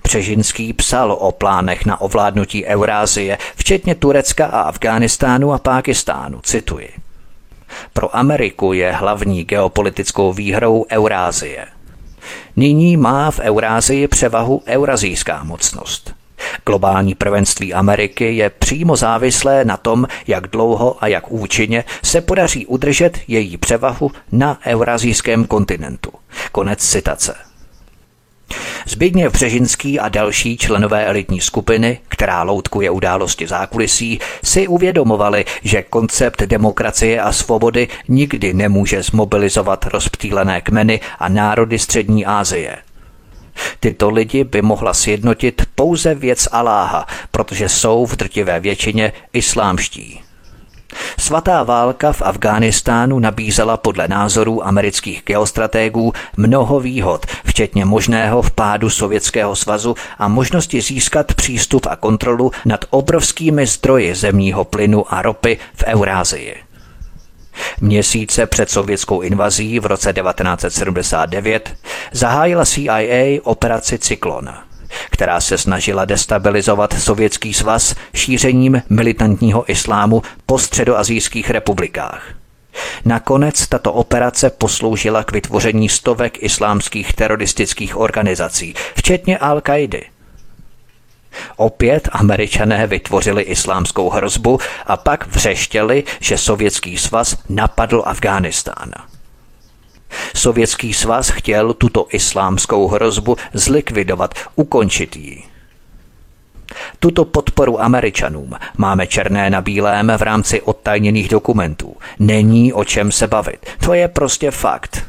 [0.02, 7.05] Břežinský psal o plánech na ovládnutí Eurázie, včetně Turecka a Afghánistánu a Pákistánu, cituji.
[7.92, 11.66] Pro Ameriku je hlavní geopolitickou výhrou Eurázie.
[12.56, 16.14] Nyní má v Eurázii převahu eurazijská mocnost.
[16.66, 22.66] Globální prvenství Ameriky je přímo závislé na tom, jak dlouho a jak účinně se podaří
[22.66, 26.12] udržet její převahu na eurazijském kontinentu.
[26.52, 27.45] Konec citace.
[28.86, 36.42] Zbigněv Břežinský a další členové elitní skupiny, která loutkuje události zákulisí, si uvědomovali, že koncept
[36.42, 42.76] demokracie a svobody nikdy nemůže zmobilizovat rozptýlené kmeny a národy střední Asie.
[43.80, 50.25] Tyto lidi by mohla sjednotit pouze věc Aláha, protože jsou v drtivé většině islámští.
[51.18, 59.56] Svatá válka v Afghánistánu nabízela podle názorů amerických geostratégů mnoho výhod, včetně možného vpádu Sovětského
[59.56, 65.84] svazu a možnosti získat přístup a kontrolu nad obrovskými zdroji zemního plynu a ropy v
[65.86, 66.56] Eurázii.
[67.80, 71.76] Měsíce před sovětskou invazí v roce 1979
[72.12, 74.54] zahájila CIA operaci Cyklon,
[75.10, 82.22] která se snažila destabilizovat Sovětský svaz šířením militantního islámu po středoazijských republikách.
[83.04, 90.02] Nakonec tato operace posloužila k vytvoření stovek islámských teroristických organizací, včetně Al-Kaidy–
[91.56, 98.90] Opět američané vytvořili islámskou hrozbu a pak vřeštěli, že Sovětský svaz napadl Afghánistán.
[100.36, 105.42] Sovětský svaz chtěl tuto islámskou hrozbu zlikvidovat, ukončit ji.
[106.98, 111.96] Tuto podporu Američanům máme černé na bílém v rámci odtajněných dokumentů.
[112.18, 113.66] Není o čem se bavit.
[113.84, 115.04] To je prostě fakt.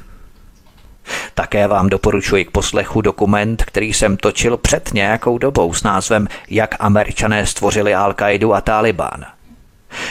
[1.34, 6.75] Také vám doporučuji k poslechu dokument, který jsem točil před nějakou dobou s názvem Jak
[6.80, 9.25] američané stvořili Al-Qaidu a Taliban.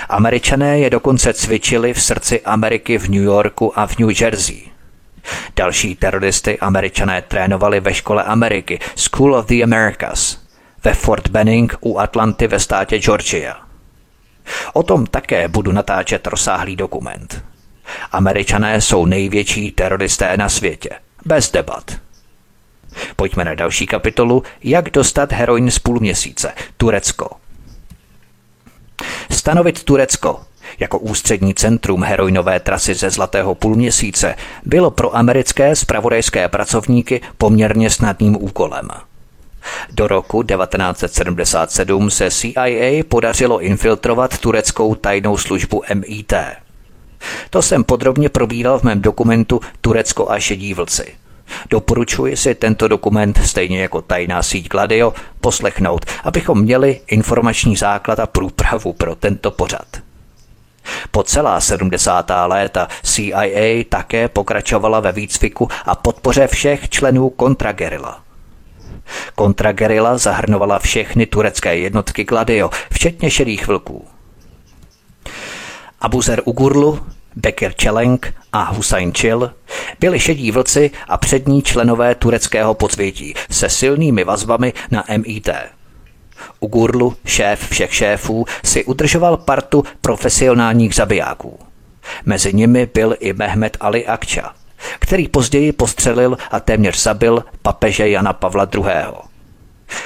[0.08, 4.76] Američané je dokonce cvičili v srdci Ameriky v New Yorku a v New Jersey.
[5.57, 10.47] Další teroristy američané trénovali ve škole Ameriky School of the Americas
[10.85, 13.57] ve Fort Benning u Atlanty ve státě Georgia.
[14.72, 17.45] O tom také budu natáčet rozsáhlý dokument.
[18.12, 20.91] Američané jsou největší teroristé na světě.
[21.24, 21.93] Bez debat.
[23.16, 26.53] Pojďme na další kapitolu, jak dostat heroin z půl měsíce.
[26.77, 27.31] Turecko.
[29.31, 30.45] Stanovit Turecko
[30.78, 38.36] jako ústřední centrum heroinové trasy ze Zlatého půlměsíce bylo pro americké spravodajské pracovníky poměrně snadným
[38.40, 38.88] úkolem.
[39.90, 46.32] Do roku 1977 se CIA podařilo infiltrovat tureckou tajnou službu MIT.
[47.50, 51.14] To jsem podrobně probíral v mém dokumentu Turecko a šedí vlci.
[51.70, 58.26] Doporučuji si tento dokument, stejně jako tajná síť Gladio, poslechnout, abychom měli informační základ a
[58.26, 60.05] průpravu pro tento pořad.
[61.11, 62.30] Po celá 70.
[62.47, 68.20] léta CIA také pokračovala ve výcviku a podpoře všech členů kontragerila.
[69.34, 74.07] Kontragerila zahrnovala všechny turecké jednotky Gladio, včetně šedých vlků.
[76.01, 77.07] Abuzer Ugurlu,
[77.37, 79.53] Bekir Čelenk a Hussein Chil
[80.01, 85.49] byli šedí vlci a přední členové tureckého podsvětí se silnými vazbami na MIT.
[86.61, 91.59] Ugurlu, šéf všech šéfů, si udržoval partu profesionálních zabijáků.
[92.24, 94.55] Mezi nimi byl i Mehmet Ali Akča,
[94.99, 98.82] který později postřelil a téměř zabil papeže Jana Pavla II.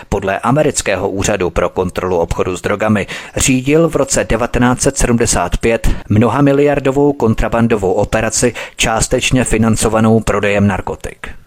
[0.08, 7.92] Podle amerického úřadu pro kontrolu obchodu s drogami řídil v roce 1975 mnoha miliardovou kontrabandovou
[7.92, 11.39] operaci částečně financovanou prodejem narkotik.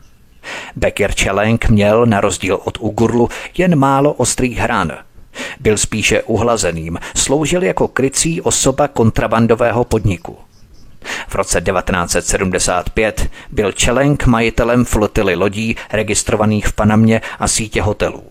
[0.76, 4.92] Becker Čelenk měl na rozdíl od Ugurlu jen málo ostrých hran.
[5.60, 10.38] Byl spíše uhlazeným, sloužil jako krycí osoba kontrabandového podniku.
[11.28, 18.24] V roce 1975 byl Čelenk majitelem flotily lodí registrovaných v Panamě a sítě hotelů.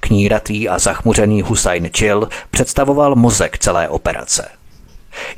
[0.00, 4.57] Kníratý a zachmuřený Hussein Chill představoval mozek celé operace.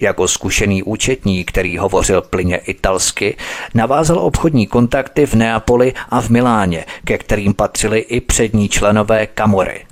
[0.00, 3.36] Jako zkušený účetní, který hovořil plyně italsky,
[3.74, 9.86] navázal obchodní kontakty v Neapoli a v Miláně, ke kterým patřili i přední členové Kamory.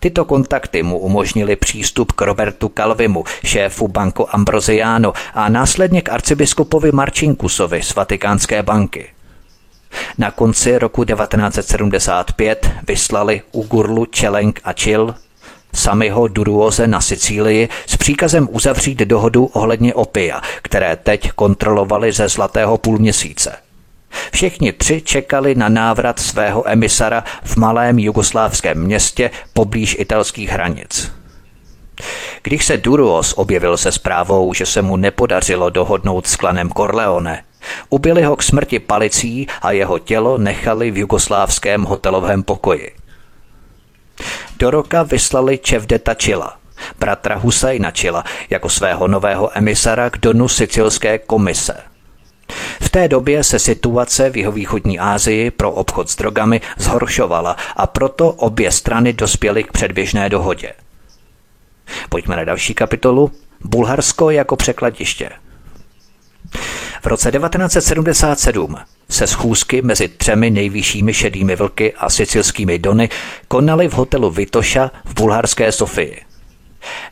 [0.00, 6.92] Tyto kontakty mu umožnili přístup k Robertu Calvimu, šéfu Banco Ambrosiano a následně k arcibiskupovi
[6.92, 9.08] Marcinkusovi z Vatikánské banky.
[10.18, 15.14] Na konci roku 1975 vyslali Ugurlu, Čelenk a Čil
[15.74, 22.78] Samiho Duruoze na Sicílii s příkazem uzavřít dohodu ohledně opia, které teď kontrolovali ze Zlatého
[22.78, 23.56] půlměsíce.
[24.32, 31.12] Všichni tři čekali na návrat svého emisara v malém jugoslávském městě poblíž italských hranic.
[32.42, 37.44] Když se Duruos objevil se zprávou, že se mu nepodařilo dohodnout s klanem Corleone,
[37.88, 42.99] ubili ho k smrti palicí a jeho tělo nechali v jugoslávském hotelovém pokoji.
[44.60, 46.56] Do roka vyslali Čevdeta Čila,
[46.98, 51.76] bratra Husajna Čila, jako svého nového emisara k donu sicilské komise–
[52.80, 57.86] v té době se situace v jeho východní Asii pro obchod s drogami zhoršovala a
[57.86, 60.72] proto obě strany dospěly k předběžné dohodě.
[62.08, 63.30] Pojďme na další kapitolu.
[63.64, 65.30] Bulharsko jako překladiště.
[67.02, 68.76] V roce 1977
[69.08, 73.08] se schůzky mezi třemi nejvyššími šedými vlky a sicilskými dony
[73.48, 76.20] konaly v hotelu Vitoša v bulharské Sofii.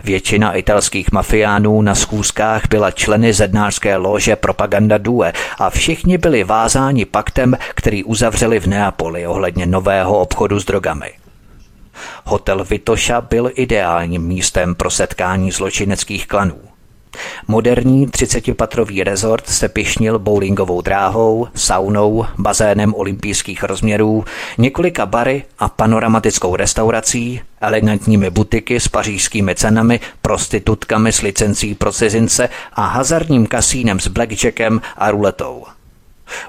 [0.05, 7.05] Většina italských mafiánů na schůzkách byla členy zednářské lože Propaganda Due a všichni byli vázáni
[7.05, 11.13] paktem, který uzavřeli v Neapoli ohledně nového obchodu s drogami.
[12.25, 16.68] Hotel Vitoša byl ideálním místem pro setkání zločineckých klanů.
[17.49, 24.25] Moderní 30-patrový rezort se pišnil bowlingovou dráhou, saunou, bazénem olympijských rozměrů,
[24.59, 32.49] několika bary a panoramatickou restaurací, elegantními butiky s pařížskými cenami, prostitutkami s licencí pro cizince
[32.73, 35.65] a hazardním kasínem s blackjackem a ruletou.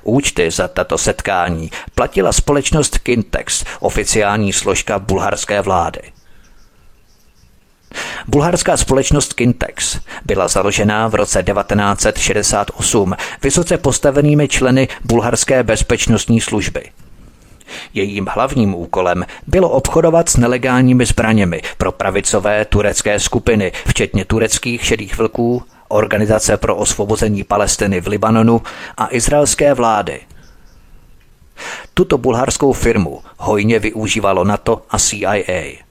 [0.04, 6.02] Účty za tato setkání platila společnost Kintex, oficiální složka bulharské vlády.
[8.28, 16.84] Bulharská společnost Kintex byla založena v roce 1968 vysoce postavenými členy bulharské bezpečnostní služby.
[17.94, 25.18] Jejím hlavním úkolem bylo obchodovat s nelegálními zbraněmi pro pravicové turecké skupiny, včetně tureckých šedých
[25.18, 28.62] vlků, Organizace pro osvobození Palestiny v Libanonu
[28.98, 30.22] a izraelské vlády.
[31.94, 35.89] Tuto bulharskou firmu hojně využívalo NATO a CIA.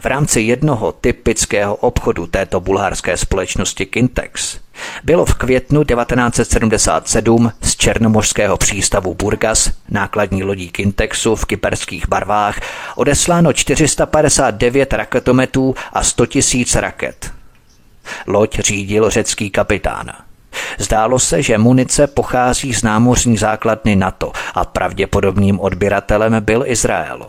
[0.00, 4.58] V rámci jednoho typického obchodu této bulharské společnosti Kintex
[5.04, 12.60] bylo v květnu 1977 z černomořského přístavu Burgas nákladní lodí Kintexu v kyperských barvách
[12.96, 16.24] odesláno 459 raketometů a 100
[16.54, 17.32] 000 raket.
[18.26, 20.12] Loď řídil řecký kapitán.
[20.78, 27.26] Zdálo se, že munice pochází z námořní základny NATO a pravděpodobným odběratelem byl Izrael.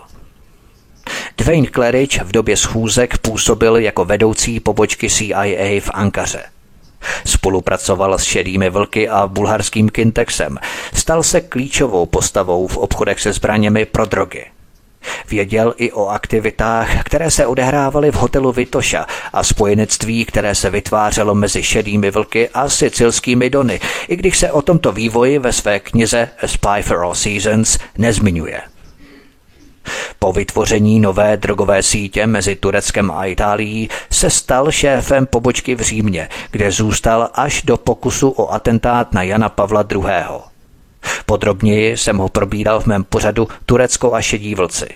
[1.39, 6.43] Dwayne Claridge v době schůzek působil jako vedoucí pobočky CIA v Ankaře.
[7.25, 10.57] Spolupracoval s šedými vlky a bulharským Kintexem.
[10.93, 14.45] Stal se klíčovou postavou v obchodech se zbraněmi pro drogy.
[15.29, 21.35] Věděl i o aktivitách, které se odehrávaly v hotelu Vitoša a spojenectví, které se vytvářelo
[21.35, 26.29] mezi šedými vlky a sicilskými dony, i když se o tomto vývoji ve své knize
[26.43, 28.61] A Spy for All Seasons nezmiňuje.
[30.19, 36.29] Po vytvoření nové drogové sítě mezi Tureckem a Itálií se stal šéfem pobočky v Římě,
[36.51, 40.03] kde zůstal až do pokusu o atentát na Jana Pavla II.
[41.25, 44.87] Podrobněji jsem ho probíral v mém pořadu Turecko a šedí vlci.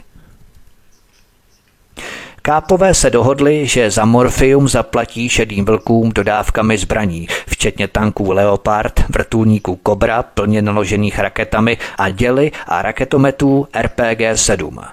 [2.45, 9.79] Kápové se dohodli, že za morfium zaplatí šedým vlkům dodávkami zbraní, včetně tanků Leopard, vrtulníků
[9.87, 14.87] Cobra plně naložených raketami a děly a raketometů RPG-7.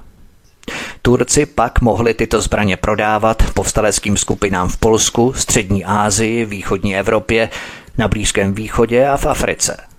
[1.03, 7.51] Turci pak mohli tyto zbraně prodávat povstaleckým skupinám v Polsku, střední Asii, východní Evropě,
[7.99, 9.90] na Blízkém východě a v Africe.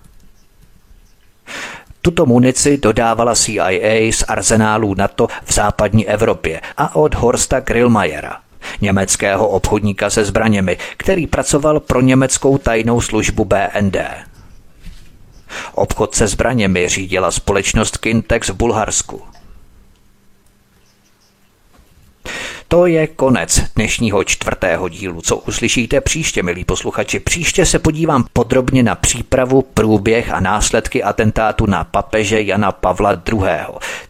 [2.02, 8.40] Tuto munici dodávala CIA z arzenálů NATO v západní Evropě a od Horsta Grillmayera,
[8.80, 13.96] německého obchodníka se zbraněmi, který pracoval pro německou tajnou službu BND.
[15.74, 19.22] Obchod se zbraněmi řídila společnost Kintex v Bulharsku.
[22.72, 25.20] To je konec dnešního čtvrtého dílu.
[25.20, 27.20] Co uslyšíte příště, milí posluchači?
[27.20, 33.42] Příště se podívám podrobně na přípravu, průběh a následky atentátu na papeže Jana Pavla II.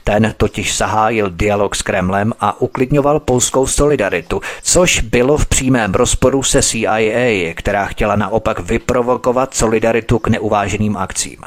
[0.04, 6.42] Ten totiž zahájil dialog s Kremlem a uklidňoval polskou solidaritu, což bylo v přímém rozporu
[6.42, 11.38] se CIA, která chtěla naopak vyprovokovat solidaritu k neuváženým akcím.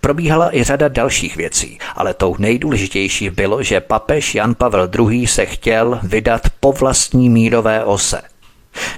[0.00, 5.26] Probíhala i řada dalších věcí, ale tou nejdůležitější bylo, že papež Jan Pavel II.
[5.26, 8.22] se chtěl vydat po vlastní mírové ose.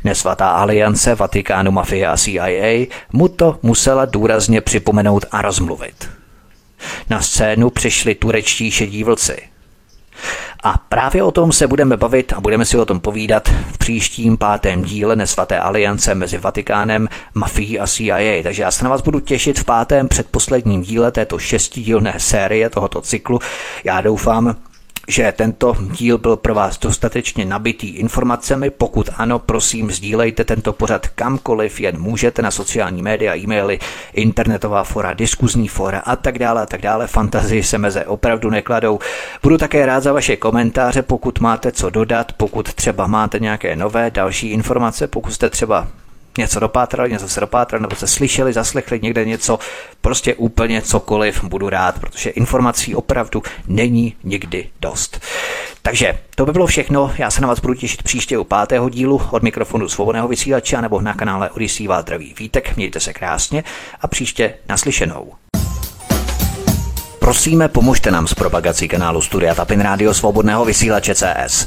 [0.05, 6.09] Nesvatá aliance Vatikánu, mafie a CIA mu to musela důrazně připomenout a rozmluvit.
[7.11, 9.37] Na scénu přišli turečtí šedí vlci–
[10.63, 14.37] a právě o tom se budeme bavit a budeme si o tom povídat v příštím
[14.37, 18.43] pátém díle Nesvaté aliance mezi Vatikánem, mafií a CIA.
[18.43, 23.01] Takže já se na vás budu těšit v pátém předposledním díle této šestidílné série tohoto
[23.01, 23.39] cyklu.
[23.85, 24.57] Já doufám,
[25.09, 28.71] že tento díl byl pro vás dostatečně nabitý informacemi.
[28.71, 33.79] Pokud ano, prosím, sdílejte tento pořad kamkoliv jen můžete na sociální média, e-maily,
[34.13, 37.07] internetová fora, diskuzní fora a tak dále a tak dále.
[37.07, 38.99] Fantazii se meze opravdu nekladou.
[39.43, 44.11] Budu také rád za vaše komentáře, pokud máte co dodat, pokud třeba máte nějaké nové
[44.11, 45.89] další informace, pokud jste třeba
[46.37, 49.59] něco dopátrali, něco se dopátrali, nebo se slyšeli, zaslechli někde něco,
[50.01, 55.21] prostě úplně cokoliv budu rád, protože informací opravdu není nikdy dost.
[55.83, 59.23] Takže to by bylo všechno, já se na vás budu těšit příště u pátého dílu
[59.31, 62.05] od mikrofonu svobodného vysílače nebo na kanále Odisí vás
[62.39, 63.65] Vítek, mějte se krásně
[64.01, 65.33] a příště naslyšenou.
[67.27, 71.67] Prosíme, pomožte nám s propagací kanálu Studia Tapin Rádio Svobodného vysílače CS.